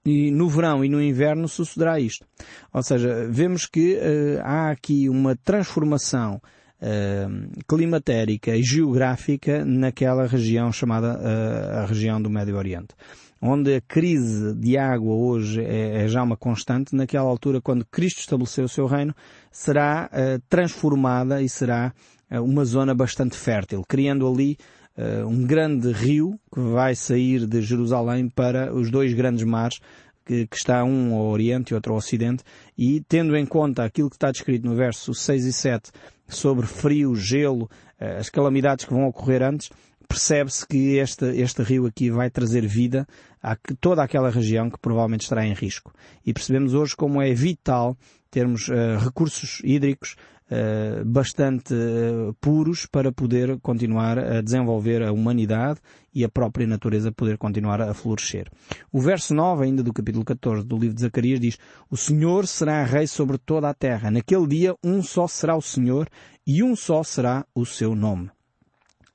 E 0.04 0.30
no 0.30 0.48
verão 0.48 0.84
e 0.84 0.88
no 0.88 1.02
inverno 1.02 1.48
sucederá 1.48 2.00
isto. 2.00 2.24
Ou 2.72 2.82
seja, 2.82 3.28
vemos 3.28 3.66
que 3.66 3.96
uh, 3.96 4.40
há 4.42 4.70
aqui 4.70 5.08
uma 5.08 5.36
transformação 5.36 6.40
uh, 6.80 7.64
climatérica 7.66 8.56
e 8.56 8.62
geográfica 8.62 9.64
naquela 9.64 10.26
região 10.26 10.72
chamada 10.72 11.18
uh, 11.18 11.78
a 11.78 11.86
região 11.86 12.20
do 12.20 12.30
Médio 12.30 12.56
Oriente 12.56 12.94
onde 13.40 13.76
a 13.76 13.80
crise 13.80 14.54
de 14.54 14.76
água 14.76 15.14
hoje 15.14 15.62
é, 15.62 16.04
é 16.04 16.08
já 16.08 16.22
uma 16.22 16.36
constante, 16.36 16.94
naquela 16.94 17.28
altura, 17.28 17.60
quando 17.60 17.84
Cristo 17.84 18.18
estabeleceu 18.20 18.64
o 18.64 18.68
seu 18.68 18.86
reino, 18.86 19.14
será 19.50 20.10
uh, 20.12 20.42
transformada 20.48 21.40
e 21.40 21.48
será 21.48 21.92
uh, 22.30 22.42
uma 22.42 22.64
zona 22.64 22.94
bastante 22.94 23.36
fértil, 23.36 23.84
criando 23.88 24.28
ali 24.28 24.58
uh, 24.96 25.26
um 25.26 25.46
grande 25.46 25.92
rio 25.92 26.38
que 26.52 26.60
vai 26.60 26.94
sair 26.94 27.46
de 27.46 27.62
Jerusalém 27.62 28.28
para 28.28 28.74
os 28.74 28.90
dois 28.90 29.14
grandes 29.14 29.44
mares, 29.44 29.78
que, 30.26 30.46
que 30.46 30.56
está 30.56 30.84
um 30.84 31.14
ao 31.14 31.26
Oriente 31.26 31.70
e 31.70 31.74
outro 31.74 31.92
ao 31.92 31.98
Ocidente, 31.98 32.42
e 32.76 33.00
tendo 33.08 33.36
em 33.36 33.46
conta 33.46 33.84
aquilo 33.84 34.10
que 34.10 34.16
está 34.16 34.30
descrito 34.30 34.66
no 34.66 34.74
verso 34.74 35.14
6 35.14 35.46
e 35.46 35.52
7 35.52 35.92
sobre 36.28 36.66
frio, 36.66 37.14
gelo, 37.14 37.70
as 37.98 38.28
calamidades 38.28 38.84
que 38.84 38.92
vão 38.92 39.06
ocorrer 39.06 39.42
antes, 39.42 39.70
percebe-se 40.08 40.66
que 40.66 40.96
este, 40.96 41.26
este 41.40 41.62
rio 41.62 41.86
aqui 41.86 42.10
vai 42.10 42.30
trazer 42.30 42.66
vida 42.66 43.06
a 43.42 43.56
toda 43.80 44.02
aquela 44.02 44.30
região 44.30 44.70
que 44.70 44.78
provavelmente 44.78 45.22
estará 45.22 45.46
em 45.46 45.52
risco. 45.52 45.92
E 46.24 46.32
percebemos 46.32 46.74
hoje 46.74 46.96
como 46.96 47.20
é 47.20 47.32
vital 47.34 47.96
termos 48.30 48.68
uh, 48.68 48.98
recursos 49.02 49.60
hídricos 49.62 50.16
uh, 50.50 51.04
bastante 51.04 51.74
uh, 51.74 52.34
puros 52.40 52.86
para 52.86 53.12
poder 53.12 53.58
continuar 53.60 54.18
a 54.18 54.40
desenvolver 54.40 55.02
a 55.02 55.12
humanidade 55.12 55.80
e 56.14 56.24
a 56.24 56.28
própria 56.28 56.66
natureza 56.66 57.12
poder 57.12 57.38
continuar 57.38 57.80
a 57.80 57.94
florescer. 57.94 58.50
O 58.92 59.00
verso 59.00 59.34
9 59.34 59.64
ainda 59.64 59.82
do 59.82 59.92
capítulo 59.92 60.24
14 60.24 60.66
do 60.66 60.76
livro 60.76 60.94
de 60.94 61.02
Zacarias 61.02 61.40
diz 61.40 61.58
O 61.90 61.96
Senhor 61.96 62.46
será 62.46 62.82
rei 62.84 63.06
sobre 63.06 63.38
toda 63.38 63.68
a 63.68 63.74
terra. 63.74 64.10
Naquele 64.10 64.46
dia 64.46 64.74
um 64.82 65.02
só 65.02 65.28
será 65.28 65.56
o 65.56 65.62
Senhor 65.62 66.08
e 66.46 66.62
um 66.62 66.74
só 66.74 67.02
será 67.02 67.46
o 67.54 67.64
seu 67.64 67.94
nome. 67.94 68.30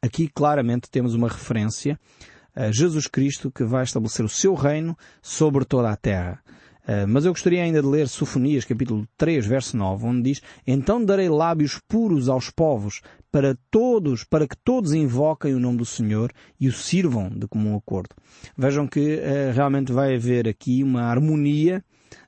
Aqui 0.01 0.27
claramente 0.27 0.89
temos 0.89 1.13
uma 1.15 1.27
referência 1.27 1.99
a 2.55 2.71
Jesus 2.71 3.07
Cristo 3.07 3.51
que 3.51 3.63
vai 3.63 3.83
estabelecer 3.83 4.23
o 4.23 4.29
seu 4.29 4.53
reino 4.53 4.97
sobre 5.21 5.65
toda 5.65 5.89
a 5.89 5.95
terra. 5.95 6.39
Uh, 6.83 7.07
mas 7.07 7.25
eu 7.25 7.31
gostaria 7.31 7.63
ainda 7.63 7.81
de 7.81 7.87
ler 7.87 8.07
Sofonias 8.09 8.65
capítulo 8.65 9.07
3 9.17 9.45
verso 9.45 9.77
9 9.77 10.05
onde 10.05 10.21
diz 10.23 10.41
Então 10.67 11.03
darei 11.03 11.29
lábios 11.29 11.79
puros 11.87 12.27
aos 12.27 12.49
povos 12.49 13.01
para 13.31 13.57
todos, 13.71 14.23
para 14.25 14.47
que 14.47 14.57
todos 14.57 14.93
invoquem 14.93 15.55
o 15.55 15.59
nome 15.59 15.77
do 15.77 15.85
Senhor 15.85 16.31
e 16.59 16.67
o 16.67 16.73
sirvam 16.73 17.29
de 17.29 17.47
comum 17.47 17.75
acordo. 17.75 18.09
Vejam 18.57 18.85
que 18.85 19.15
uh, 19.15 19.53
realmente 19.53 19.91
vai 19.91 20.15
haver 20.15 20.47
aqui 20.47 20.83
uma 20.83 21.03
harmonia 21.03 21.83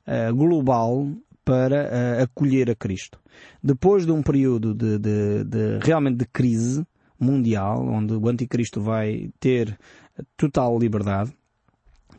uh, 0.08 0.34
global 0.34 1.08
para 1.44 2.24
acolher 2.24 2.72
a 2.72 2.76
Cristo. 2.76 3.20
Depois 3.62 4.04
de 4.04 4.12
um 4.12 4.24
período 4.24 4.74
de, 4.74 4.98
de, 4.98 5.44
de 5.44 5.80
realmente 5.84 6.18
de 6.18 6.26
crise, 6.26 6.84
mundial, 7.20 7.88
onde 7.88 8.14
o 8.14 8.30
anticristo 8.30 8.82
vai 8.82 9.30
ter 9.40 9.78
total 10.38 10.78
liberdade, 10.78 11.32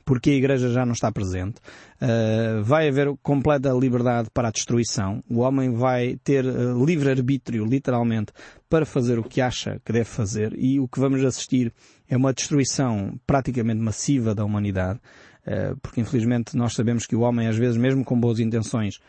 porque 0.06 0.30
a 0.30 0.34
Igreja 0.34 0.70
já 0.70 0.86
não 0.86 0.92
está 0.92 1.10
presente. 1.10 1.56
Uh, 2.00 2.62
vai 2.62 2.88
haver 2.88 3.12
completa 3.24 3.70
liberdade 3.72 4.30
para 4.32 4.48
a 4.48 4.50
destruição. 4.52 5.22
O 5.28 5.40
homem 5.40 5.74
vai 5.74 6.16
ter 6.22 6.46
uh, 6.46 6.84
livre-arbítrio, 6.84 7.66
literalmente, 7.66 8.32
para 8.70 8.86
fazer 8.86 9.18
o 9.18 9.24
que 9.24 9.40
acha 9.40 9.80
que 9.84 9.92
deve 9.92 10.04
fazer. 10.04 10.54
E 10.56 10.78
o 10.78 10.86
que 10.86 11.00
vamos 11.00 11.24
assistir 11.24 11.72
é 12.08 12.16
uma 12.16 12.32
destruição 12.32 13.18
praticamente 13.26 13.80
massiva 13.80 14.32
da 14.32 14.44
humanidade. 14.44 15.00
Uh, 15.44 15.76
porque 15.82 16.00
infelizmente 16.00 16.56
nós 16.56 16.74
sabemos 16.74 17.04
que 17.04 17.16
o 17.16 17.20
homem, 17.20 17.48
às 17.48 17.56
vezes, 17.56 17.76
mesmo 17.76 18.04
com 18.04 18.18
boas 18.18 18.38
intenções, 18.38 19.00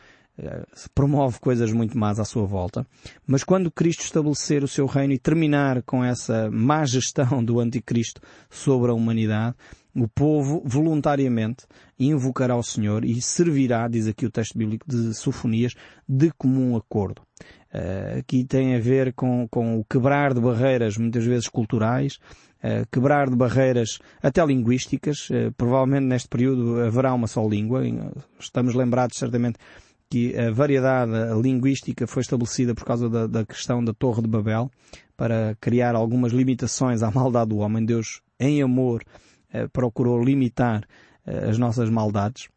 promove 0.93 1.39
coisas 1.39 1.71
muito 1.71 1.97
más 1.97 2.19
à 2.19 2.25
sua 2.25 2.45
volta. 2.45 2.85
Mas 3.25 3.43
quando 3.43 3.71
Cristo 3.71 4.01
estabelecer 4.01 4.63
o 4.63 4.67
seu 4.67 4.85
reino 4.85 5.13
e 5.13 5.19
terminar 5.19 5.81
com 5.83 6.03
essa 6.03 6.49
má 6.51 6.85
gestão 6.85 7.43
do 7.43 7.59
anticristo 7.59 8.21
sobre 8.49 8.91
a 8.91 8.93
humanidade, 8.93 9.55
o 9.95 10.07
povo 10.07 10.61
voluntariamente 10.63 11.65
invocará 11.99 12.55
o 12.55 12.61
Senhor 12.61 13.03
e 13.03 13.19
servirá, 13.19 13.87
diz 13.87 14.07
aqui 14.07 14.27
o 14.27 14.31
texto 14.31 14.55
bíblico 14.55 14.85
de 14.87 15.13
Sofonias, 15.15 15.73
de 16.07 16.31
comum 16.37 16.77
acordo. 16.77 17.23
Uh, 17.73 18.19
aqui 18.19 18.45
tem 18.45 18.75
a 18.75 18.79
ver 18.79 19.13
com, 19.13 19.47
com 19.49 19.79
o 19.79 19.83
quebrar 19.83 20.33
de 20.35 20.39
barreiras, 20.39 20.97
muitas 20.97 21.25
vezes 21.25 21.49
culturais, 21.49 22.19
uh, 22.63 22.87
quebrar 22.91 23.27
de 23.27 23.35
barreiras 23.35 23.97
até 24.21 24.45
linguísticas. 24.45 25.29
Provavelmente 25.57 26.05
neste 26.05 26.29
período 26.29 26.79
haverá 26.79 27.11
uma 27.13 27.27
só 27.27 27.45
língua. 27.47 27.81
Estamos 28.39 28.75
lembrados 28.75 29.17
certamente 29.17 29.57
que 30.09 30.37
a 30.37 30.51
variedade 30.51 31.11
linguística 31.41 32.07
foi 32.07 32.21
estabelecida 32.21 32.73
por 32.73 32.85
causa 32.85 33.09
da, 33.09 33.27
da, 33.27 33.45
questão 33.45 33.83
da 33.83 33.93
Torre 33.93 34.21
de 34.21 34.27
Babel, 34.27 34.71
para 35.15 35.57
criar 35.59 35.95
algumas 35.95 36.31
limitações 36.31 37.01
à 37.03 37.11
maldade 37.11 37.49
do 37.49 37.57
homem. 37.57 37.83
Deus, 37.83 38.21
em 38.39 38.61
amor, 38.61 39.03
eh, 39.51 39.67
procurou 39.67 40.23
limitar 40.23 40.83
eh, 41.25 41.49
as 41.49 41.57
nossas 41.57 41.89
maldades, 41.89 42.47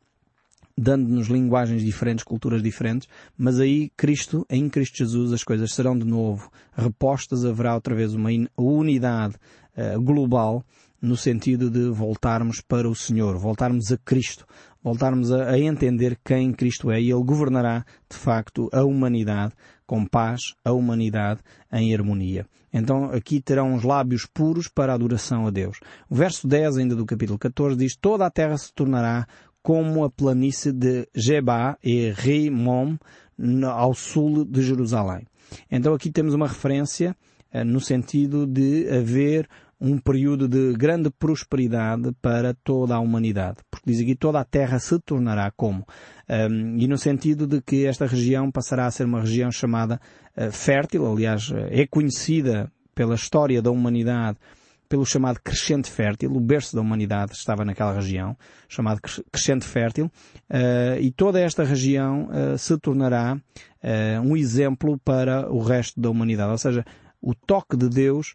dando-nos 0.77 1.29
linguagens 1.29 1.83
diferentes, 1.83 2.25
culturas 2.25 2.63
diferentes, 2.63 3.09
mas 3.37 3.59
aí 3.59 3.91
Cristo, 3.97 4.47
em 4.49 4.69
Cristo 4.69 4.99
Jesus, 4.99 5.33
as 5.33 5.43
coisas 5.43 5.73
serão 5.73 5.99
de 5.99 6.05
novo 6.05 6.51
repostas, 6.73 7.45
haverá 7.45 7.75
outra 7.75 7.95
vez 7.95 8.15
uma 8.15 8.31
unidade 8.57 9.35
eh, 9.75 9.97
global 9.97 10.65
no 11.01 11.17
sentido 11.17 11.71
de 11.71 11.89
voltarmos 11.89 12.61
para 12.61 12.89
o 12.89 12.95
Senhor, 12.95 13.39
voltarmos 13.39 13.91
a 13.91 13.97
Cristo, 13.97 14.47
voltarmos 14.83 15.31
a, 15.33 15.51
a, 15.51 15.59
entender 15.59 16.19
quem 16.25 16.53
Cristo 16.53 16.91
é 16.91 17.01
e 17.01 17.11
Ele 17.11 17.23
governará, 17.23 17.85
de 18.09 18.17
facto, 18.17 18.69
a 18.73 18.85
humanidade 18.85 19.55
com 19.87 20.07
paz, 20.07 20.55
a 20.65 20.73
humanidade 20.73 21.41
em 21.73 21.95
harmonia. 21.95 22.47
Então 22.73 23.07
aqui 23.07 23.41
terão 23.41 23.75
os 23.75 23.83
lábios 23.83 24.27
puros 24.27 24.69
para 24.69 24.93
a 24.93 24.95
adoração 24.95 25.47
a 25.47 25.51
Deus. 25.51 25.79
O 26.09 26.15
verso 26.15 26.47
10 26.47 26.79
ainda 26.79 26.95
do 26.95 27.05
capítulo 27.05 27.39
14 27.39 27.77
diz, 27.77 27.97
toda 27.97 28.25
a 28.25 28.31
terra 28.31 28.57
se 28.57 28.73
tornará 28.73 29.27
como 29.63 30.05
a 30.05 30.11
planície 30.11 30.73
de 30.73 31.09
Jeba 31.15 31.77
e 31.83 32.11
Rimom 32.11 32.97
ao 33.67 33.95
sul 33.95 34.45
de 34.45 34.63
Jerusalém. 34.63 35.27
Então 35.71 35.93
aqui 35.93 36.11
temos 36.11 36.35
uma 36.35 36.47
referência 36.47 37.17
eh, 37.53 37.65
no 37.65 37.81
sentido 37.81 38.47
de 38.47 38.89
haver 38.89 39.49
um 39.81 39.99
período 39.99 40.47
de 40.47 40.75
grande 40.75 41.11
prosperidade 41.11 42.13
para 42.21 42.55
toda 42.55 42.95
a 42.95 43.01
humanidade. 43.01 43.59
Porque 43.81 43.91
diz 43.93 44.01
aqui 44.01 44.15
toda 44.15 44.41
a 44.41 44.45
terra 44.45 44.79
se 44.79 44.99
tornará 45.01 45.51
como. 45.51 45.87
Um, 46.29 46.77
e 46.79 46.87
no 46.87 46.99
sentido 46.99 47.47
de 47.47 47.61
que 47.61 47.87
esta 47.87 48.07
região 48.07 48.51
passará 48.51 48.87
a 48.87 48.91
ser 48.91 49.05
uma 49.05 49.21
região 49.21 49.51
chamada 49.51 50.01
uh, 50.37 50.53
fértil, 50.53 51.11
aliás, 51.11 51.53
é 51.71 51.87
conhecida 51.87 52.71
pela 52.95 53.15
história 53.15 53.63
da 53.63 53.71
humanidade 53.71 54.39
pelo 54.91 55.07
chamado 55.07 55.39
crescente 55.41 55.89
fértil, 55.89 56.33
o 56.35 56.41
berço 56.41 56.75
da 56.75 56.83
humanidade 56.83 57.33
estava 57.33 57.65
naquela 57.65 57.93
região, 57.93 58.37
chamado 58.69 59.01
crescente 59.31 59.65
fértil, 59.65 60.07
uh, 60.51 61.01
e 61.01 61.13
toda 61.13 61.39
esta 61.39 61.63
região 61.63 62.29
uh, 62.29 62.59
se 62.59 62.77
tornará 62.77 63.37
uh, 63.37 64.21
um 64.21 64.37
exemplo 64.37 64.99
para 65.05 65.49
o 65.49 65.63
resto 65.63 66.01
da 66.01 66.11
humanidade. 66.11 66.51
Ou 66.51 66.59
seja, 66.59 66.85
o 67.23 67.37
toque 67.37 67.77
de 67.77 67.89
Deus 67.89 68.35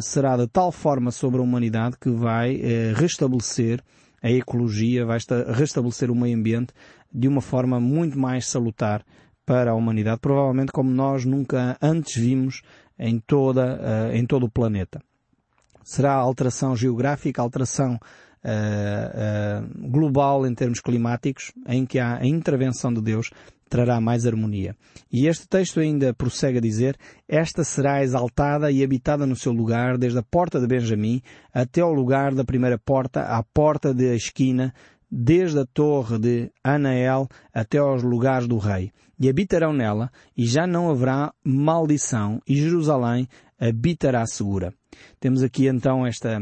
será 0.00 0.36
de 0.36 0.48
tal 0.48 0.72
forma 0.72 1.12
sobre 1.12 1.38
a 1.38 1.44
humanidade 1.44 1.96
que 2.00 2.10
vai 2.10 2.56
eh, 2.56 2.92
restabelecer 2.96 3.80
a 4.22 4.30
ecologia, 4.30 5.04
vai 5.04 5.18
restabelecer 5.54 6.10
o 6.10 6.14
meio 6.14 6.36
ambiente 6.36 6.72
de 7.12 7.28
uma 7.28 7.40
forma 7.40 7.80
muito 7.80 8.18
mais 8.18 8.46
salutar 8.46 9.04
para 9.44 9.70
a 9.70 9.74
humanidade, 9.74 10.20
provavelmente 10.20 10.72
como 10.72 10.90
nós 10.90 11.24
nunca 11.24 11.76
antes 11.80 12.16
vimos 12.16 12.62
em 12.98 13.20
toda, 13.20 13.78
eh, 14.10 14.18
em 14.18 14.26
todo 14.26 14.46
o 14.46 14.50
planeta. 14.50 15.00
Será 15.84 16.14
alteração 16.14 16.74
geográfica, 16.74 17.40
alteração 17.40 18.00
uh, 18.46 19.88
global 19.88 20.46
em 20.46 20.54
termos 20.54 20.80
climáticos, 20.80 21.52
em 21.68 21.86
que 21.86 22.00
há 22.00 22.18
a 22.18 22.26
intervenção 22.26 22.92
de 22.92 23.00
Deus, 23.00 23.30
trará 23.68 24.00
mais 24.00 24.26
harmonia. 24.26 24.76
E 25.12 25.26
este 25.26 25.46
texto 25.48 25.80
ainda 25.80 26.14
prossegue 26.14 26.58
a 26.58 26.60
dizer, 26.60 26.96
esta 27.28 27.64
será 27.64 28.02
exaltada 28.02 28.70
e 28.70 28.82
habitada 28.82 29.26
no 29.26 29.36
seu 29.36 29.52
lugar, 29.52 29.98
desde 29.98 30.18
a 30.18 30.22
porta 30.22 30.60
de 30.60 30.66
Benjamim 30.66 31.20
até 31.52 31.80
ao 31.80 31.92
lugar 31.92 32.34
da 32.34 32.44
primeira 32.44 32.78
porta, 32.78 33.22
à 33.22 33.42
porta 33.42 33.92
da 33.92 34.14
esquina, 34.14 34.72
desde 35.10 35.60
a 35.60 35.66
torre 35.66 36.18
de 36.18 36.50
Anael 36.62 37.28
até 37.52 37.78
aos 37.78 38.02
lugares 38.02 38.46
do 38.46 38.58
rei. 38.58 38.92
E 39.18 39.28
habitarão 39.28 39.72
nela, 39.72 40.10
e 40.36 40.44
já 40.44 40.66
não 40.66 40.90
haverá 40.90 41.32
maldição, 41.42 42.40
e 42.46 42.56
Jerusalém 42.56 43.26
habitará 43.58 44.26
segura. 44.26 44.74
Temos 45.18 45.42
aqui 45.42 45.66
então 45.66 46.06
esta 46.06 46.40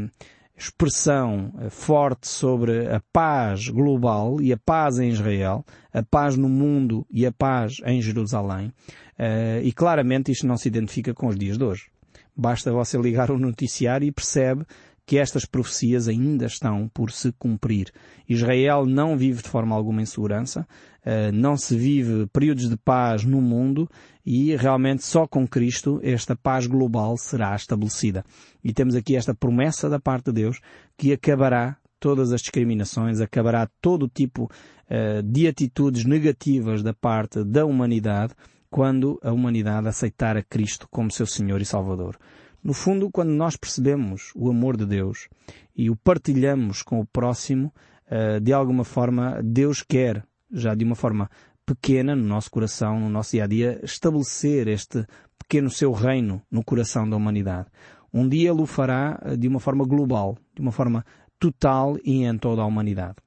expressão 0.57 1.53
eh, 1.59 1.69
forte 1.69 2.27
sobre 2.27 2.87
a 2.87 3.01
paz 3.11 3.67
global 3.69 4.41
e 4.41 4.53
a 4.53 4.57
paz 4.57 4.99
em 4.99 5.09
Israel, 5.09 5.65
a 5.93 6.01
paz 6.01 6.37
no 6.37 6.47
mundo 6.47 7.05
e 7.11 7.25
a 7.25 7.31
paz 7.31 7.77
em 7.85 8.01
Jerusalém. 8.01 8.71
Eh, 9.17 9.61
e 9.63 9.71
claramente 9.71 10.31
isto 10.31 10.47
não 10.47 10.57
se 10.57 10.67
identifica 10.67 11.13
com 11.13 11.27
os 11.27 11.35
dias 11.35 11.57
de 11.57 11.63
hoje. 11.63 11.89
Basta 12.35 12.71
você 12.71 12.97
ligar 12.97 13.31
o 13.31 13.39
noticiário 13.39 14.07
e 14.07 14.11
percebe 14.11 14.65
que 15.05 15.17
estas 15.17 15.45
profecias 15.45 16.07
ainda 16.07 16.45
estão 16.45 16.89
por 16.93 17.11
se 17.11 17.31
cumprir. 17.33 17.91
Israel 18.27 18.85
não 18.85 19.17
vive 19.17 19.43
de 19.43 19.49
forma 19.49 19.75
alguma 19.75 20.01
em 20.01 20.05
segurança, 20.05 20.67
eh, 21.03 21.31
não 21.31 21.55
se 21.55 21.77
vive 21.77 22.25
períodos 22.27 22.67
de 22.67 22.75
paz 22.77 23.23
no 23.23 23.39
mundo 23.39 23.87
e 24.25 24.55
realmente 24.55 25.03
só 25.03 25.27
com 25.27 25.47
Cristo 25.47 25.99
esta 26.01 26.35
paz 26.35 26.65
global 26.65 27.15
será 27.17 27.55
estabelecida. 27.55 28.25
E 28.63 28.73
temos 28.73 28.95
aqui 28.95 29.15
esta 29.15 29.35
promessa 29.35 29.87
da 29.87 29.99
parte 29.99 30.25
de 30.25 30.41
Deus 30.41 30.59
que 30.97 31.13
acabará 31.13 31.77
todas 31.99 32.31
as 32.31 32.41
discriminações, 32.41 33.21
acabará 33.21 33.69
todo 33.81 34.07
tipo 34.07 34.43
uh, 34.45 35.23
de 35.23 35.47
atitudes 35.47 36.05
negativas 36.05 36.83
da 36.83 36.93
parte 36.93 37.43
da 37.43 37.65
humanidade 37.65 38.33
quando 38.69 39.19
a 39.23 39.31
humanidade 39.31 39.87
aceitar 39.87 40.35
a 40.35 40.43
Cristo 40.43 40.87
como 40.91 41.11
seu 41.11 41.25
Senhor 41.25 41.61
e 41.61 41.65
Salvador. 41.65 42.17
No 42.65 42.73
fundo, 42.73 43.11
quando 43.11 43.29
nós 43.29 43.55
percebemos 43.55 44.31
o 44.33 44.49
amor 44.49 44.75
de 44.75 44.87
Deus 44.87 45.29
e 45.75 45.87
o 45.87 45.95
partilhamos 45.95 46.81
com 46.81 46.99
o 46.99 47.05
próximo, 47.05 47.71
uh, 48.07 48.39
de 48.41 48.51
alguma 48.51 48.83
forma 48.83 49.39
Deus 49.43 49.83
quer, 49.83 50.25
já 50.51 50.73
de 50.73 50.83
uma 50.83 50.95
forma 50.95 51.29
pequena 51.63 52.15
no 52.15 52.23
nosso 52.23 52.49
coração, 52.49 52.99
no 52.99 53.07
nosso 53.07 53.33
dia 53.33 53.43
a 53.43 53.47
dia, 53.47 53.79
estabelecer 53.83 54.67
este 54.67 55.05
pequeno 55.37 55.69
seu 55.69 55.91
reino 55.91 56.41
no 56.49 56.63
coração 56.63 57.07
da 57.07 57.15
humanidade. 57.15 57.67
Um 58.11 58.27
dia 58.27 58.49
ele 58.49 58.63
o 58.63 58.65
fará 58.65 59.21
eh, 59.23 59.37
de 59.37 59.47
uma 59.47 59.59
forma 59.59 59.85
global, 59.85 60.35
de 60.55 60.61
uma 60.63 60.71
forma 60.71 61.05
total 61.39 61.99
e 62.03 62.23
em 62.23 62.35
toda 62.35 62.63
a 62.63 62.65
humanidade. 62.65 63.17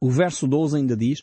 O 0.00 0.10
verso 0.10 0.48
12 0.48 0.78
ainda 0.78 0.96
diz, 0.96 1.22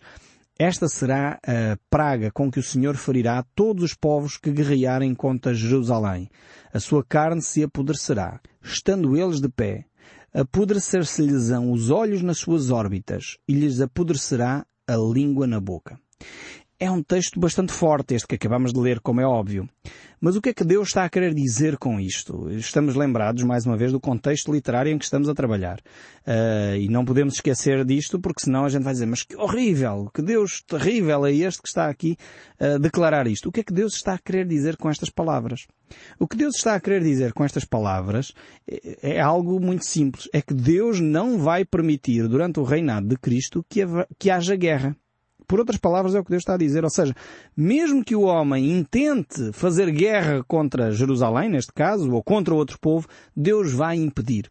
esta 0.58 0.88
será 0.88 1.38
a 1.46 1.78
praga 1.90 2.32
com 2.32 2.50
que 2.50 2.60
o 2.60 2.64
Senhor 2.64 2.96
ferirá 2.96 3.44
todos 3.54 3.84
os 3.84 3.94
povos 3.94 4.38
que 4.38 4.52
guerrearem 4.52 5.14
contra 5.14 5.54
Jerusalém. 5.54 6.30
A 6.74 6.80
sua 6.80 7.04
carne 7.04 7.42
se 7.42 7.62
apodrecerá, 7.62 8.40
estando 8.64 9.18
eles 9.18 9.42
de 9.42 9.50
pé. 9.50 9.86
Apodrecer-se-lhes-ão 10.34 11.72
os 11.72 11.90
olhos 11.90 12.22
nas 12.22 12.38
suas 12.38 12.70
órbitas, 12.70 13.38
e 13.48 13.54
lhes 13.54 13.82
apodrecerá 13.82 14.66
a 14.88 14.96
língua 14.96 15.46
na 15.46 15.60
boca. 15.60 16.00
É 16.78 16.92
um 16.92 17.02
texto 17.02 17.40
bastante 17.40 17.72
forte, 17.72 18.16
este 18.16 18.28
que 18.28 18.36
acabamos 18.36 18.74
de 18.74 18.80
ler, 18.80 19.00
como 19.00 19.22
é 19.22 19.26
óbvio. 19.26 19.70
Mas 20.20 20.36
o 20.36 20.42
que 20.42 20.50
é 20.50 20.54
que 20.54 20.66
Deus 20.66 20.90
está 20.90 21.06
a 21.06 21.10
querer 21.10 21.34
dizer 21.34 21.78
com 21.78 22.02
isto? 22.02 22.50
Estamos 22.52 22.96
lembrados, 22.96 23.44
mais 23.44 23.66
uma 23.66 23.78
vez, 23.78 23.94
do 23.94 24.00
contexto 24.00 24.52
literário 24.52 24.92
em 24.92 24.98
que 24.98 25.06
estamos 25.06 25.30
a 25.30 25.34
trabalhar. 25.34 25.80
Uh, 26.28 26.76
e 26.78 26.90
não 26.90 27.06
podemos 27.06 27.36
esquecer 27.36 27.86
disto, 27.86 28.20
porque 28.20 28.44
senão 28.44 28.66
a 28.66 28.70
gente 28.70 28.84
vai 28.84 28.92
dizer, 28.92 29.06
mas 29.06 29.24
que 29.24 29.38
horrível, 29.38 30.10
que 30.14 30.22
Deus 30.22 30.62
terrível 30.68 31.26
é 31.26 31.32
este 31.32 31.62
que 31.62 31.70
está 31.70 31.88
aqui 31.88 32.18
a 32.60 32.78
declarar 32.78 33.26
isto. 33.26 33.48
O 33.48 33.52
que 33.54 33.62
é 33.62 33.64
que 33.64 33.74
Deus 33.74 33.96
está 33.96 34.16
a 34.16 34.20
querer 34.20 34.46
dizer 34.46 34.76
com 34.76 34.90
estas 34.90 35.10
palavras? 35.10 35.68
O 36.20 36.28
que 36.28 36.36
Deus 36.36 36.58
está 36.58 36.76
a 36.76 36.80
querer 36.82 37.02
dizer 37.02 37.32
com 37.32 37.46
estas 37.46 37.64
palavras 37.64 38.34
é, 38.70 39.16
é 39.16 39.22
algo 39.22 39.62
muito 39.62 39.86
simples. 39.86 40.28
É 40.34 40.42
que 40.42 40.54
Deus 40.54 41.00
não 41.00 41.38
vai 41.38 41.64
permitir, 41.64 42.28
durante 42.28 42.60
o 42.60 42.64
reinado 42.64 43.08
de 43.08 43.16
Cristo, 43.18 43.66
que, 43.70 43.80
que 44.20 44.30
haja 44.30 44.58
guerra. 44.58 44.94
Por 45.48 45.60
outras 45.60 45.80
palavras, 45.80 46.16
é 46.16 46.20
o 46.20 46.24
que 46.24 46.32
Deus 46.32 46.42
está 46.42 46.56
a 46.56 46.58
dizer. 46.58 46.84
Ou 46.84 46.90
seja, 46.90 47.14
mesmo 47.56 48.04
que 48.04 48.16
o 48.16 48.22
homem 48.22 48.78
intente 48.78 49.52
fazer 49.54 49.92
guerra 49.92 50.44
contra 50.48 50.92
Jerusalém, 50.92 51.50
neste 51.50 51.74
caso, 51.74 52.12
ou 52.12 52.24
contra 52.24 52.54
outro 52.54 52.80
povo, 52.80 53.08
Deus 53.36 53.72
vai 53.74 53.96
impedir. 53.96 54.50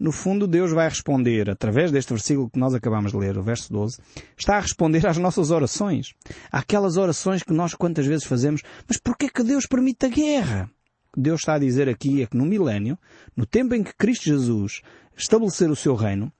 No 0.00 0.12
fundo, 0.12 0.46
Deus 0.46 0.72
vai 0.72 0.88
responder, 0.88 1.50
através 1.50 1.92
deste 1.92 2.14
versículo 2.14 2.48
que 2.48 2.58
nós 2.58 2.72
acabamos 2.72 3.12
de 3.12 3.18
ler, 3.18 3.36
o 3.36 3.42
verso 3.42 3.70
12, 3.70 3.98
está 4.34 4.56
a 4.56 4.60
responder 4.60 5.06
às 5.06 5.18
nossas 5.18 5.50
orações. 5.50 6.14
Aquelas 6.50 6.96
orações 6.96 7.42
que 7.42 7.52
nós 7.52 7.74
quantas 7.74 8.06
vezes 8.06 8.24
fazemos, 8.24 8.62
mas 8.88 8.96
porquê 8.96 9.28
que 9.28 9.42
Deus 9.42 9.66
permite 9.66 10.06
a 10.06 10.08
guerra? 10.08 10.70
Deus 11.14 11.40
está 11.40 11.54
a 11.54 11.58
dizer 11.58 11.86
aqui 11.86 12.22
é 12.22 12.26
que 12.26 12.36
no 12.36 12.46
milénio, 12.46 12.98
no 13.36 13.44
tempo 13.44 13.74
em 13.74 13.82
que 13.82 13.94
Cristo 13.94 14.24
Jesus 14.24 14.80
estabelecer 15.14 15.70
o 15.70 15.76
seu 15.76 15.94
reino, 15.94 16.32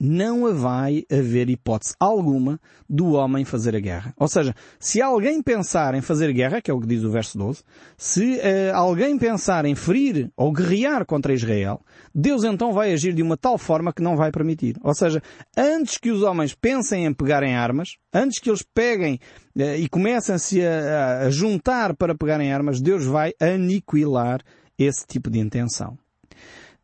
não 0.00 0.54
vai 0.54 1.04
haver 1.12 1.50
hipótese 1.50 1.94
alguma 2.00 2.58
do 2.88 3.12
homem 3.12 3.44
fazer 3.44 3.76
a 3.76 3.80
guerra. 3.80 4.14
Ou 4.16 4.26
seja, 4.26 4.54
se 4.78 5.02
alguém 5.02 5.42
pensar 5.42 5.94
em 5.94 6.00
fazer 6.00 6.32
guerra, 6.32 6.62
que 6.62 6.70
é 6.70 6.74
o 6.74 6.80
que 6.80 6.86
diz 6.86 7.04
o 7.04 7.10
verso 7.10 7.36
12, 7.36 7.62
se 7.98 8.36
uh, 8.38 8.74
alguém 8.74 9.18
pensar 9.18 9.66
em 9.66 9.74
ferir 9.74 10.30
ou 10.34 10.52
guerrear 10.52 11.04
contra 11.04 11.34
Israel, 11.34 11.82
Deus 12.14 12.44
então 12.44 12.72
vai 12.72 12.94
agir 12.94 13.12
de 13.12 13.22
uma 13.22 13.36
tal 13.36 13.58
forma 13.58 13.92
que 13.92 14.02
não 14.02 14.16
vai 14.16 14.32
permitir. 14.32 14.76
Ou 14.82 14.94
seja, 14.94 15.22
antes 15.54 15.98
que 15.98 16.10
os 16.10 16.22
homens 16.22 16.54
pensem 16.54 17.04
em 17.04 17.12
pegarem 17.12 17.54
armas, 17.54 17.98
antes 18.12 18.38
que 18.38 18.48
eles 18.48 18.64
peguem 18.74 19.20
uh, 19.54 19.76
e 19.76 19.86
comecem-se 19.86 20.64
a, 20.64 21.26
a 21.26 21.30
juntar 21.30 21.94
para 21.94 22.14
pegarem 22.14 22.50
armas, 22.50 22.80
Deus 22.80 23.04
vai 23.04 23.34
aniquilar 23.38 24.40
esse 24.78 25.06
tipo 25.06 25.28
de 25.28 25.38
intenção. 25.38 25.98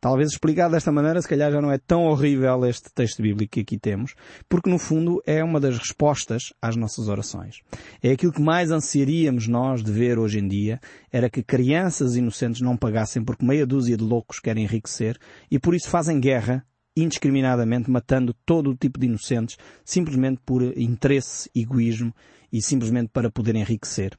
Talvez 0.01 0.31
explicado 0.31 0.73
desta 0.73 0.93
maneira, 0.93 1.21
se 1.21 1.29
calhar 1.29 1.51
já 1.51 1.61
não 1.61 1.71
é 1.71 1.79
tão 1.79 2.05
horrível 2.05 2.65
este 2.67 2.93
texto 2.93 3.23
bíblico 3.23 3.53
que 3.53 3.61
aqui 3.61 3.79
temos, 3.79 4.15
porque 4.49 4.71
no 4.71 4.79
fundo 4.79 5.23
é 5.27 5.43
uma 5.43 5.59
das 5.59 5.79
respostas 5.79 6.53
às 6.61 6.77
nossas 6.77 7.09
orações. 7.09 7.61
É 8.03 8.11
aquilo 8.11 8.33
que 8.33 8.43
mais 8.43 8.71
ansiaríamos 8.71 9.49
nós 9.49 9.83
de 9.83 9.91
ver 9.91 10.19
hoje 10.19 10.39
em 10.39 10.47
dia, 10.47 10.81
era 11.11 11.31
que 11.31 11.43
crianças 11.43 12.17
inocentes 12.17 12.61
não 12.61 12.77
pagassem 12.77 13.25
porque 13.25 13.45
meia 13.45 13.67
dúzia 13.67 13.97
de 13.97 14.05
loucos 14.05 14.39
querem 14.39 14.65
enriquecer 14.65 15.19
e 15.51 15.59
por 15.59 15.75
isso 15.75 15.89
fazem 15.89 16.21
guerra 16.21 16.65
indiscriminadamente, 16.97 17.91
matando 17.91 18.35
todo 18.47 18.71
o 18.71 18.75
tipo 18.75 18.99
de 18.99 19.07
inocentes, 19.07 19.59
simplesmente 19.85 20.41
por 20.45 20.63
interesse, 20.79 21.51
egoísmo 21.55 22.15
e 22.51 22.63
simplesmente 22.63 23.11
para 23.13 23.31
poder 23.31 23.55
enriquecer. 23.55 24.17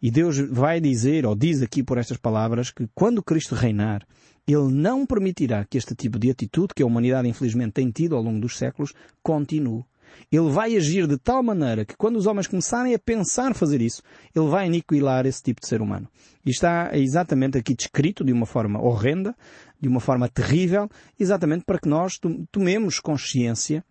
E 0.00 0.10
Deus 0.10 0.38
vai 0.38 0.80
dizer, 0.80 1.26
ou 1.26 1.34
diz 1.34 1.62
aqui 1.62 1.82
por 1.82 1.98
estas 1.98 2.16
palavras, 2.16 2.70
que 2.70 2.88
quando 2.94 3.22
Cristo 3.22 3.54
reinar, 3.54 4.06
Ele 4.50 4.72
não 4.72 5.06
permitirá 5.06 5.64
que 5.64 5.78
este 5.78 5.94
tipo 5.94 6.18
de 6.18 6.30
atitude 6.30 6.74
que 6.74 6.82
a 6.82 6.86
humanidade 6.86 7.28
infelizmente 7.28 7.72
tem 7.72 7.90
tido 7.90 8.16
ao 8.16 8.22
longo 8.22 8.40
dos 8.40 8.56
séculos 8.56 8.92
continue. 9.22 9.84
Ele 10.30 10.50
vai 10.50 10.76
agir 10.76 11.06
de 11.06 11.16
tal 11.16 11.42
maneira 11.42 11.84
que 11.84 11.96
quando 11.96 12.16
os 12.16 12.26
homens 12.26 12.48
começarem 12.48 12.94
a 12.94 12.98
pensar 12.98 13.54
fazer 13.54 13.80
isso, 13.80 14.02
ele 14.34 14.48
vai 14.48 14.66
aniquilar 14.66 15.24
esse 15.24 15.42
tipo 15.42 15.60
de 15.60 15.68
ser 15.68 15.80
humano. 15.80 16.08
E 16.44 16.50
está 16.50 16.90
exatamente 16.94 17.58
aqui 17.58 17.74
descrito 17.74 18.24
de 18.24 18.32
uma 18.32 18.46
forma 18.46 18.82
horrenda, 18.82 19.36
de 19.80 19.88
uma 19.88 20.00
forma 20.00 20.28
terrível, 20.28 20.88
exatamente 21.18 21.64
para 21.64 21.78
que 21.78 21.88
nós 21.88 22.18
tomemos 22.50 22.98
consciência 22.98 23.84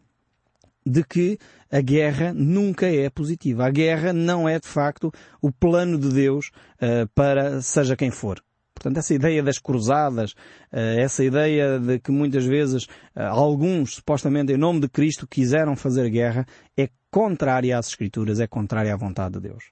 de 0.85 1.03
que 1.03 1.37
a 1.71 1.81
guerra 1.81 2.33
nunca 2.33 2.87
é 2.87 3.09
positiva. 3.09 3.65
A 3.65 3.69
guerra 3.69 4.11
não 4.11 4.47
é 4.47 4.59
de 4.59 4.67
facto 4.67 5.11
o 5.41 5.51
plano 5.51 5.97
de 5.97 6.09
Deus 6.09 6.51
uh, 6.81 7.07
para 7.13 7.61
seja 7.61 7.95
quem 7.95 8.11
for. 8.11 8.41
Portanto, 8.79 8.97
essa 8.97 9.13
ideia 9.13 9.43
das 9.43 9.57
cruzadas, 9.59 10.31
uh, 10.31 10.97
essa 10.97 11.23
ideia 11.23 11.79
de 11.79 11.99
que 11.99 12.11
muitas 12.11 12.45
vezes 12.45 12.83
uh, 12.83 13.21
alguns, 13.29 13.95
supostamente 13.95 14.53
em 14.53 14.57
nome 14.57 14.79
de 14.79 14.89
Cristo, 14.89 15.27
quiseram 15.27 15.75
fazer 15.75 16.09
guerra, 16.09 16.45
é 16.77 16.89
contrária 17.11 17.77
às 17.77 17.87
Escrituras, 17.87 18.39
é 18.39 18.47
contrária 18.47 18.93
à 18.93 18.97
vontade 18.97 19.35
de 19.35 19.41
Deus. 19.41 19.65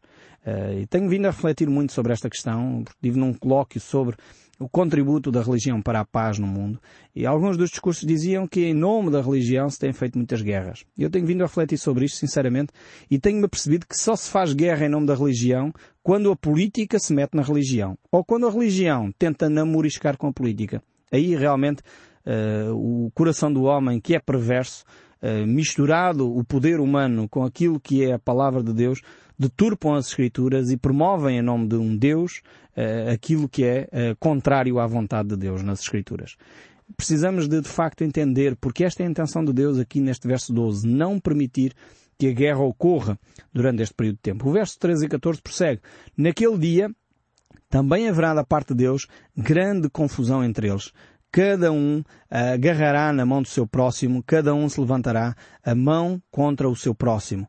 e 0.81 0.85
tenho 0.87 1.07
vindo 1.07 1.27
a 1.27 1.31
refletir 1.31 1.69
muito 1.69 1.93
sobre 1.93 2.11
esta 2.13 2.29
questão, 2.29 2.83
porque 2.83 2.99
tive 3.01 3.19
num 3.19 3.33
colóquio 3.33 3.79
sobre 3.79 4.17
o 4.59 4.67
contributo 4.67 5.31
da 5.31 5.41
religião 5.41 5.81
para 5.81 5.99
a 5.99 6.05
paz 6.05 6.39
no 6.39 6.47
mundo. 6.47 6.79
E 7.15 7.25
alguns 7.25 7.57
dos 7.57 7.69
discursos 7.69 8.07
diziam 8.07 8.47
que 8.47 8.65
em 8.65 8.73
nome 8.73 9.11
da 9.11 9.21
religião 9.21 9.69
se 9.69 9.77
têm 9.77 9.93
feito 9.93 10.17
muitas 10.17 10.41
guerras. 10.41 10.83
Eu 10.97 11.09
tenho 11.09 11.25
vindo 11.25 11.41
a 11.43 11.45
refletir 11.45 11.77
sobre 11.77 12.05
isto, 12.05 12.17
sinceramente, 12.17 12.73
e 13.09 13.19
tenho-me 13.19 13.47
percebido 13.47 13.85
que 13.85 13.97
só 13.97 14.15
se 14.15 14.29
faz 14.29 14.53
guerra 14.53 14.85
em 14.85 14.89
nome 14.89 15.05
da 15.05 15.15
religião 15.15 15.71
quando 16.01 16.31
a 16.31 16.35
política 16.35 16.97
se 16.97 17.13
mete 17.13 17.35
na 17.35 17.43
religião. 17.43 17.97
Ou 18.11 18.23
quando 18.23 18.47
a 18.47 18.51
religião 18.51 19.11
tenta 19.17 19.49
namoriscar 19.49 20.17
com 20.17 20.27
a 20.27 20.33
política. 20.33 20.81
Aí 21.11 21.35
realmente 21.35 21.81
uh, 22.25 22.73
o 22.73 23.11
coração 23.11 23.51
do 23.51 23.63
homem, 23.63 23.99
que 23.99 24.15
é 24.15 24.19
perverso, 24.19 24.83
uh, 25.21 25.45
misturado 25.45 26.35
o 26.35 26.43
poder 26.43 26.79
humano 26.79 27.29
com 27.29 27.43
aquilo 27.43 27.79
que 27.79 28.03
é 28.03 28.13
a 28.13 28.19
palavra 28.19 28.63
de 28.63 28.73
Deus, 28.73 29.01
deturpam 29.37 29.93
as 29.93 30.07
Escrituras 30.07 30.71
e 30.71 30.77
promovem 30.77 31.37
em 31.37 31.41
nome 31.41 31.67
de 31.67 31.75
um 31.75 31.95
Deus 31.95 32.41
uh, 32.75 33.11
aquilo 33.13 33.47
que 33.47 33.63
é 33.63 33.87
uh, 33.91 34.15
contrário 34.19 34.79
à 34.79 34.87
vontade 34.87 35.29
de 35.29 35.37
Deus 35.37 35.61
nas 35.61 35.81
Escrituras. 35.81 36.35
precisamos 36.95 37.47
de 37.47 37.61
de 37.61 37.67
facto 37.67 38.03
entender 38.03 38.55
porque 38.55 38.83
esta 38.83 39.03
é 39.03 39.05
a 39.05 39.09
intenção 39.09 39.43
de 39.43 39.53
Deus 39.53 39.77
aqui 39.77 39.99
neste 39.99 40.27
verso 40.27 40.53
12, 40.53 40.87
não 40.87 41.19
permitir 41.19 41.73
que 42.17 42.27
a 42.27 42.33
guerra 42.33 42.61
ocorra 42.61 43.19
durante 43.53 43.83
este 43.83 43.93
período 43.93 44.15
de 44.15 44.21
tempo. 44.21 44.49
O 44.49 44.51
verso 44.51 44.79
13 44.79 45.05
e 45.05 45.09
14 45.09 45.41
prossegue. 45.41 45.81
Naquele 46.17 46.57
dia 46.57 46.89
também 47.69 48.07
haverá 48.09 48.33
da 48.33 48.43
parte 48.43 48.69
de 48.69 48.75
Deus 48.75 49.07
grande 49.35 49.89
confusão 49.89 50.43
entre 50.43 50.69
eles. 50.69 50.91
Cada 51.31 51.71
um 51.71 52.03
agarrará 52.29 53.11
na 53.11 53.25
mão 53.25 53.41
do 53.41 53.47
seu 53.47 53.67
próximo, 53.67 54.23
cada 54.25 54.55
um 54.55 54.67
se 54.69 54.79
levantará 54.79 55.35
a 55.63 55.75
mão 55.75 56.21
contra 56.31 56.69
o 56.69 56.75
seu 56.75 56.95
próximo. 56.95 57.47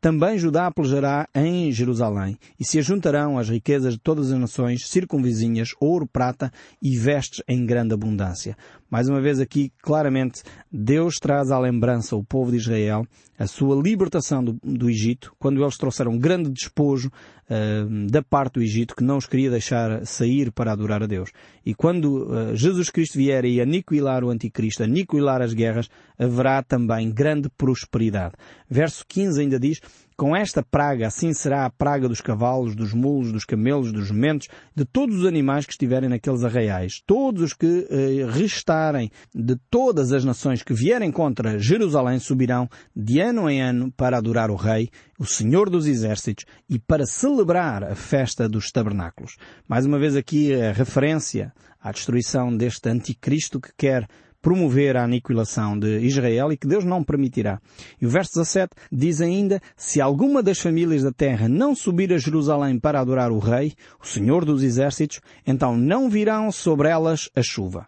Também 0.00 0.38
Judá 0.38 0.70
pelejará 0.70 1.28
em 1.34 1.70
Jerusalém, 1.70 2.36
e 2.58 2.64
se 2.64 2.78
ajuntarão 2.78 3.38
as 3.38 3.48
riquezas 3.48 3.94
de 3.94 4.00
todas 4.00 4.32
as 4.32 4.38
nações 4.38 4.88
circunvizinhas, 4.88 5.70
ouro, 5.80 6.06
prata 6.06 6.52
e 6.80 6.96
vestes 6.96 7.42
em 7.46 7.64
grande 7.64 7.94
abundância. 7.94 8.56
Mais 8.92 9.08
uma 9.08 9.22
vez 9.22 9.40
aqui, 9.40 9.72
claramente, 9.80 10.42
Deus 10.70 11.14
traz 11.14 11.50
à 11.50 11.58
lembrança 11.58 12.14
o 12.14 12.22
povo 12.22 12.50
de 12.50 12.58
Israel 12.58 13.06
a 13.38 13.46
sua 13.46 13.74
libertação 13.82 14.44
do, 14.44 14.58
do 14.62 14.90
Egito, 14.90 15.34
quando 15.38 15.62
eles 15.62 15.78
trouxeram 15.78 16.18
grande 16.18 16.50
despojo 16.50 17.08
uh, 17.08 18.06
da 18.10 18.22
parte 18.22 18.56
do 18.56 18.62
Egito 18.62 18.94
que 18.94 19.02
não 19.02 19.16
os 19.16 19.24
queria 19.24 19.50
deixar 19.50 20.04
sair 20.04 20.52
para 20.52 20.72
adorar 20.72 21.02
a 21.02 21.06
Deus. 21.06 21.30
E 21.64 21.74
quando 21.74 22.26
uh, 22.26 22.54
Jesus 22.54 22.90
Cristo 22.90 23.16
vier 23.16 23.46
e 23.46 23.62
aniquilar 23.62 24.22
o 24.24 24.28
anticristo, 24.28 24.82
aniquilar 24.82 25.40
as 25.40 25.54
guerras, 25.54 25.88
haverá 26.18 26.62
também 26.62 27.10
grande 27.10 27.48
prosperidade. 27.48 28.34
Verso 28.68 29.06
15 29.08 29.40
ainda 29.40 29.58
diz, 29.58 29.80
com 30.16 30.34
esta 30.36 30.62
praga, 30.62 31.06
assim 31.06 31.32
será 31.32 31.64
a 31.64 31.70
praga 31.70 32.08
dos 32.08 32.20
cavalos, 32.20 32.74
dos 32.74 32.92
mulos, 32.92 33.32
dos 33.32 33.44
camelos, 33.44 33.92
dos 33.92 34.06
jumentos, 34.06 34.48
de 34.74 34.84
todos 34.84 35.16
os 35.20 35.26
animais 35.26 35.66
que 35.66 35.72
estiverem 35.72 36.08
naqueles 36.08 36.44
arraiais. 36.44 37.02
Todos 37.06 37.42
os 37.42 37.52
que 37.52 37.86
eh, 37.90 38.26
restarem 38.30 39.10
de 39.34 39.56
todas 39.70 40.12
as 40.12 40.24
nações 40.24 40.62
que 40.62 40.74
vierem 40.74 41.10
contra 41.10 41.58
Jerusalém 41.58 42.18
subirão 42.18 42.68
de 42.94 43.20
ano 43.20 43.48
em 43.48 43.60
ano 43.60 43.92
para 43.92 44.18
adorar 44.18 44.50
o 44.50 44.56
Rei, 44.56 44.90
o 45.18 45.24
Senhor 45.24 45.70
dos 45.70 45.86
Exércitos, 45.86 46.44
e 46.68 46.78
para 46.78 47.06
celebrar 47.06 47.84
a 47.84 47.94
festa 47.94 48.48
dos 48.48 48.70
tabernáculos. 48.70 49.36
Mais 49.68 49.84
uma 49.86 49.98
vez 49.98 50.16
aqui 50.16 50.54
a 50.54 50.72
referência 50.72 51.52
à 51.80 51.90
destruição 51.90 52.56
deste 52.56 52.88
anticristo 52.88 53.60
que 53.60 53.70
quer 53.76 54.06
promover 54.42 54.96
a 54.96 55.04
aniquilação 55.04 55.78
de 55.78 56.00
Israel 56.00 56.52
e 56.52 56.56
que 56.56 56.66
Deus 56.66 56.84
não 56.84 57.04
permitirá. 57.04 57.60
E 58.00 58.04
o 58.04 58.10
verso 58.10 58.32
17 58.34 58.74
diz 58.90 59.20
ainda, 59.20 59.62
se 59.76 60.00
alguma 60.00 60.42
das 60.42 60.58
famílias 60.58 61.04
da 61.04 61.12
terra 61.12 61.48
não 61.48 61.74
subir 61.74 62.12
a 62.12 62.18
Jerusalém 62.18 62.78
para 62.78 63.00
adorar 63.00 63.30
o 63.30 63.38
Rei, 63.38 63.72
o 64.02 64.06
Senhor 64.06 64.44
dos 64.44 64.62
Exércitos, 64.62 65.20
então 65.46 65.76
não 65.76 66.10
virão 66.10 66.50
sobre 66.50 66.88
elas 66.88 67.30
a 67.36 67.42
chuva. 67.42 67.86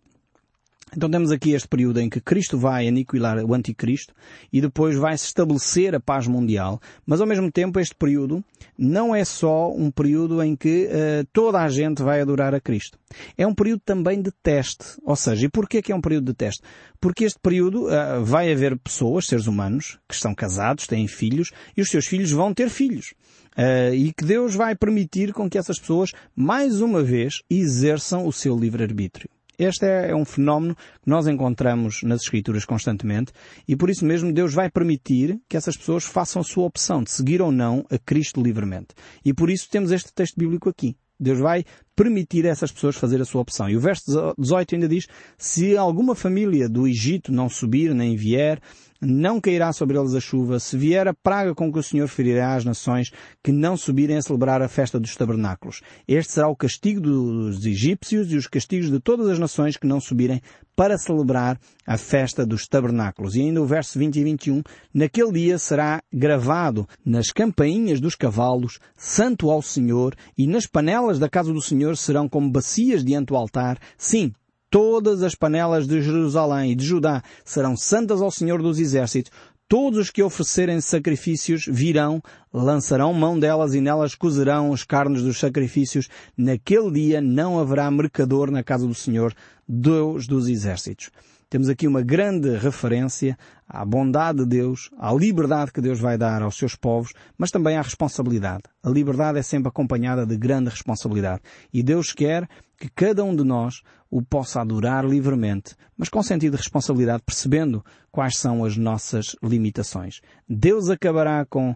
Então 0.97 1.11
temos 1.11 1.33
aqui 1.33 1.53
este 1.53 1.67
período 1.67 2.01
em 2.01 2.09
que 2.09 2.21
Cristo 2.21 2.57
vai 2.57 2.87
aniquilar 2.87 3.45
o 3.45 3.53
anticristo 3.53 4.15
e 4.53 4.61
depois 4.61 4.97
vai 4.97 5.17
se 5.19 5.27
estabelecer 5.27 5.95
a 5.95 6.01
paz 6.01 6.27
mundial, 6.27 6.81
mas 7.05 7.21
ao 7.21 7.27
mesmo 7.27 7.51
tempo 7.51 7.81
este 7.81 7.95
período 7.95 8.45
não 8.79 9.15
é 9.15 9.25
só 9.25 9.73
um 9.73 9.91
período 9.91 10.43
em 10.43 10.55
que 10.55 10.87
uh, 10.87 11.27
toda 11.33 11.61
a 11.61 11.69
gente 11.69 12.03
vai 12.03 12.21
adorar 12.21 12.55
a 12.55 12.61
Cristo. 12.61 12.99
É 13.37 13.47
um 13.47 13.55
período 13.55 13.81
também 13.85 14.21
de 14.21 14.31
teste. 14.43 14.85
Ou 15.05 15.17
seja, 15.17 15.47
e 15.47 15.49
porquê 15.49 15.81
que 15.81 15.93
é 15.93 15.95
um 15.95 16.01
período 16.01 16.27
de 16.27 16.35
teste? 16.35 16.63
Porque 17.01 17.25
este 17.25 17.39
período 17.41 17.87
uh, 17.87 18.25
vai 18.25 18.53
haver 18.53 18.77
pessoas, 18.79 19.27
seres 19.27 19.47
humanos, 19.47 19.99
que 20.09 20.15
estão 20.15 20.35
casados, 20.35 20.87
têm 20.87 21.07
filhos, 21.07 21.51
e 21.77 21.81
os 21.81 21.89
seus 21.89 22.07
filhos 22.07 22.31
vão 22.31 22.53
ter 22.53 22.69
filhos. 22.69 23.15
Uh, 23.57 23.95
e 23.95 24.13
que 24.13 24.25
Deus 24.25 24.55
vai 24.55 24.75
permitir 24.75 25.33
com 25.33 25.49
que 25.49 25.59
essas 25.59 25.79
pessoas, 25.79 26.13
mais 26.35 26.81
uma 26.81 27.03
vez, 27.03 27.43
exerçam 27.49 28.27
o 28.27 28.33
seu 28.33 28.59
livre-arbítrio. 28.59 29.31
Este 29.59 29.87
é, 29.87 30.11
é 30.11 30.17
um 30.17 30.25
fenómeno 30.25 30.75
que 30.75 31.09
nós 31.09 31.27
encontramos 31.27 32.03
nas 32.03 32.23
Escrituras 32.23 32.65
constantemente 32.65 33.33
e 33.67 33.77
por 33.77 33.91
isso 33.91 34.05
mesmo 34.05 34.33
Deus 34.33 34.53
vai 34.53 34.71
permitir 34.71 35.41
que 35.49 35.57
essas 35.57 35.77
pessoas 35.77 36.05
façam 36.05 36.41
a 36.41 36.45
sua 36.45 36.65
opção 36.65 37.03
de 37.03 37.11
seguir 37.11 37.41
ou 37.41 37.53
não 37.53 37.85
a 37.91 37.99
Cristo 37.99 38.43
livremente. 38.43 38.89
E 39.25 39.33
por 39.33 39.51
isso 39.51 39.69
temos 39.71 39.93
este 39.93 40.13
texto 40.13 40.37
bíblico 40.37 40.69
aqui. 40.69 40.97
Deus 41.19 41.39
vai 41.39 41.65
permitir 41.95 42.47
a 42.47 42.51
essas 42.51 42.73
pessoas 42.73 42.97
fazer 42.97 43.21
a 43.21 43.25
sua 43.25 43.41
opção. 43.41 43.69
E 43.69 43.77
o 43.77 43.81
verso 43.81 44.35
18 44.37 44.75
ainda 44.75 44.89
diz, 44.89 45.07
se 45.39 45.77
alguma 45.77 46.15
família 46.15 46.69
do 46.69 46.89
Egito 46.89 47.33
não 47.33 47.49
subir 47.49 47.95
nem 47.95 48.17
vier, 48.17 48.61
não 49.05 49.41
cairá 49.41 49.73
sobre 49.73 49.99
eles 49.99 50.15
a 50.15 50.21
chuva, 50.21 50.59
se 50.59 50.77
vier 50.77 51.07
a 51.07 51.15
praga 51.15 51.55
com 51.55 51.73
que 51.73 51.79
o 51.79 51.83
Senhor 51.83 52.09
ferirá 52.09 52.55
as 52.55 52.65
nações 52.65 53.11
que 53.43 53.53
não 53.53 53.77
subirem 53.77 54.17
a 54.17 54.23
celebrar 54.23 54.63
a 54.63 54.69
festa 54.69 54.99
dos 54.99 55.15
tabernáculos. 55.15 55.81
Este 56.09 56.33
será 56.33 56.49
o 56.49 56.57
castigo 56.57 57.01
dos 57.01 57.65
egípcios 57.65 58.33
e 58.33 58.37
os 58.37 58.47
castigos 58.47 58.91
de 58.91 59.01
todas 59.01 59.29
as 59.29 59.39
nações 59.39 59.77
que 59.77 59.87
não 59.87 60.01
subirem 60.01 60.41
para 60.77 60.99
celebrar 60.99 61.59
a 61.87 61.97
festa 61.97 62.45
dos 62.45 62.67
tabernáculos. 62.67 63.37
E 63.37 63.41
ainda 63.41 63.63
o 63.63 63.67
verso 63.67 63.99
20 63.99 64.17
e 64.17 64.25
21, 64.25 64.63
naquele 64.93 65.33
dia 65.33 65.59
será 65.59 66.03
gravado 66.13 66.89
nas 67.05 67.31
campainhas 67.31 68.01
dos 68.01 68.15
cavalos, 68.15 68.79
santo 68.97 69.51
ao 69.51 69.63
Senhor, 69.63 70.15
e 70.37 70.47
nas 70.47 70.67
panelas 70.67 71.19
da 71.19 71.29
casa 71.29 71.53
do 71.53 71.63
Senhor 71.63 71.97
serão 71.97 72.29
como 72.29 72.51
bacias 72.51 73.05
diante 73.05 73.29
do 73.29 73.37
altar, 73.37 73.79
sim, 73.97 74.33
Todas 74.75 75.23
as 75.23 75.37
panelas 75.37 75.87
de 75.87 76.03
Jerusalém 76.03 76.73
e 76.73 76.75
de 76.75 76.85
Judá 76.85 77.23
serão 77.45 77.77
santas 77.77 78.21
ao 78.21 78.29
Senhor 78.29 78.61
dos 78.61 78.81
Exércitos. 78.81 79.31
Todos 79.69 80.01
os 80.01 80.11
que 80.11 80.21
oferecerem 80.21 80.81
sacrifícios 80.81 81.67
virão, 81.69 82.21
lançarão 82.53 83.15
mão 83.15 83.39
delas 83.39 83.73
e 83.77 83.81
nelas 83.81 84.17
cozerão 84.17 84.73
as 84.73 84.83
carnes 84.83 85.23
dos 85.23 85.39
sacrifícios. 85.39 86.09
Naquele 86.37 86.91
dia 86.91 87.21
não 87.21 87.61
haverá 87.61 87.89
mercador 87.89 88.51
na 88.51 88.65
casa 88.65 88.85
do 88.85 88.95
Senhor, 88.97 89.33
Deus 89.69 90.27
dos 90.27 90.49
Exércitos. 90.49 91.09
Temos 91.49 91.69
aqui 91.69 91.87
uma 91.87 92.03
grande 92.03 92.57
referência 92.57 93.39
à 93.69 93.85
bondade 93.85 94.41
de 94.41 94.47
Deus, 94.47 94.91
à 94.99 95.15
liberdade 95.15 95.71
que 95.71 95.81
Deus 95.81 96.01
vai 96.01 96.19
dar 96.19 96.43
aos 96.43 96.57
seus 96.57 96.75
povos, 96.75 97.13
mas 97.39 97.53
também 97.53 97.77
à 97.77 97.83
responsabilidade. 97.83 98.65
A 98.83 98.91
liberdade 98.91 99.39
é 99.39 99.43
sempre 99.43 99.69
acompanhada 99.69 100.27
de 100.27 100.37
grande 100.37 100.69
responsabilidade. 100.69 101.43
E 101.73 101.81
Deus 101.81 102.13
quer 102.13 102.49
que 102.77 102.89
cada 102.89 103.23
um 103.23 103.37
de 103.37 103.45
nós 103.45 103.83
o 104.15 104.23
possa 104.23 104.61
adorar 104.61 105.05
livremente, 105.05 105.75
mas 105.99 106.09
com 106.09 106.23
sentido 106.23 106.53
de 106.53 106.59
responsabilidade, 106.59 107.25
percebendo 107.27 107.85
quais 108.13 108.37
são 108.37 108.65
as 108.65 108.77
nossas 108.77 109.35
limitações. 109.43 110.21
Deus 110.49 110.89
acabará 110.89 111.45
com 111.45 111.73
uh, 111.73 111.75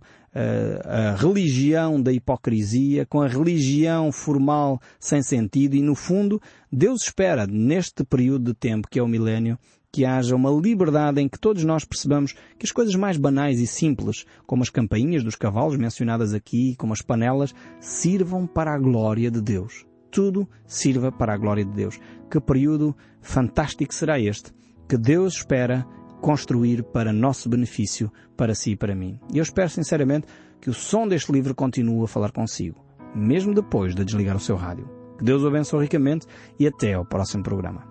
a 0.84 1.16
religião 1.16 2.00
da 2.00 2.12
hipocrisia, 2.12 3.04
com 3.04 3.20
a 3.20 3.26
religião 3.26 4.12
formal 4.12 4.80
sem 5.00 5.20
sentido 5.20 5.74
e, 5.74 5.82
no 5.82 5.96
fundo, 5.96 6.40
Deus 6.70 7.02
espera, 7.02 7.44
neste 7.44 8.04
período 8.04 8.52
de 8.52 8.54
tempo 8.54 8.86
que 8.88 9.00
é 9.00 9.02
o 9.02 9.08
milénio, 9.08 9.58
que 9.90 10.04
haja 10.04 10.36
uma 10.36 10.52
liberdade 10.52 11.20
em 11.20 11.28
que 11.28 11.40
todos 11.40 11.64
nós 11.64 11.84
percebamos 11.84 12.34
que 12.56 12.66
as 12.66 12.70
coisas 12.70 12.94
mais 12.94 13.16
banais 13.16 13.58
e 13.58 13.66
simples, 13.66 14.24
como 14.46 14.62
as 14.62 14.70
campainhas 14.70 15.24
dos 15.24 15.34
cavalos 15.34 15.76
mencionadas 15.76 16.32
aqui, 16.32 16.76
como 16.76 16.92
as 16.92 17.02
panelas, 17.02 17.52
sirvam 17.80 18.46
para 18.46 18.72
a 18.72 18.78
glória 18.78 19.28
de 19.28 19.40
Deus. 19.40 19.87
Tudo 20.10 20.48
sirva 20.66 21.12
para 21.12 21.34
a 21.34 21.36
glória 21.36 21.64
de 21.64 21.72
Deus. 21.72 21.98
Que 22.30 22.40
período 22.40 22.96
fantástico 23.20 23.94
será 23.94 24.18
este 24.18 24.52
que 24.88 24.96
Deus 24.96 25.34
espera 25.34 25.86
construir 26.20 26.82
para 26.82 27.12
nosso 27.12 27.48
benefício, 27.48 28.10
para 28.36 28.54
si 28.54 28.72
e 28.72 28.76
para 28.76 28.94
mim. 28.94 29.20
E 29.32 29.38
eu 29.38 29.42
espero 29.42 29.68
sinceramente 29.68 30.26
que 30.60 30.70
o 30.70 30.74
som 30.74 31.06
deste 31.06 31.30
livro 31.30 31.54
continue 31.54 32.04
a 32.04 32.08
falar 32.08 32.32
consigo, 32.32 32.82
mesmo 33.14 33.54
depois 33.54 33.94
de 33.94 34.04
desligar 34.04 34.36
o 34.36 34.40
seu 34.40 34.56
rádio. 34.56 34.88
Que 35.18 35.24
Deus 35.24 35.42
o 35.42 35.48
abençoe 35.48 35.82
ricamente 35.82 36.26
e 36.58 36.66
até 36.66 36.94
ao 36.94 37.04
próximo 37.04 37.42
programa. 37.42 37.86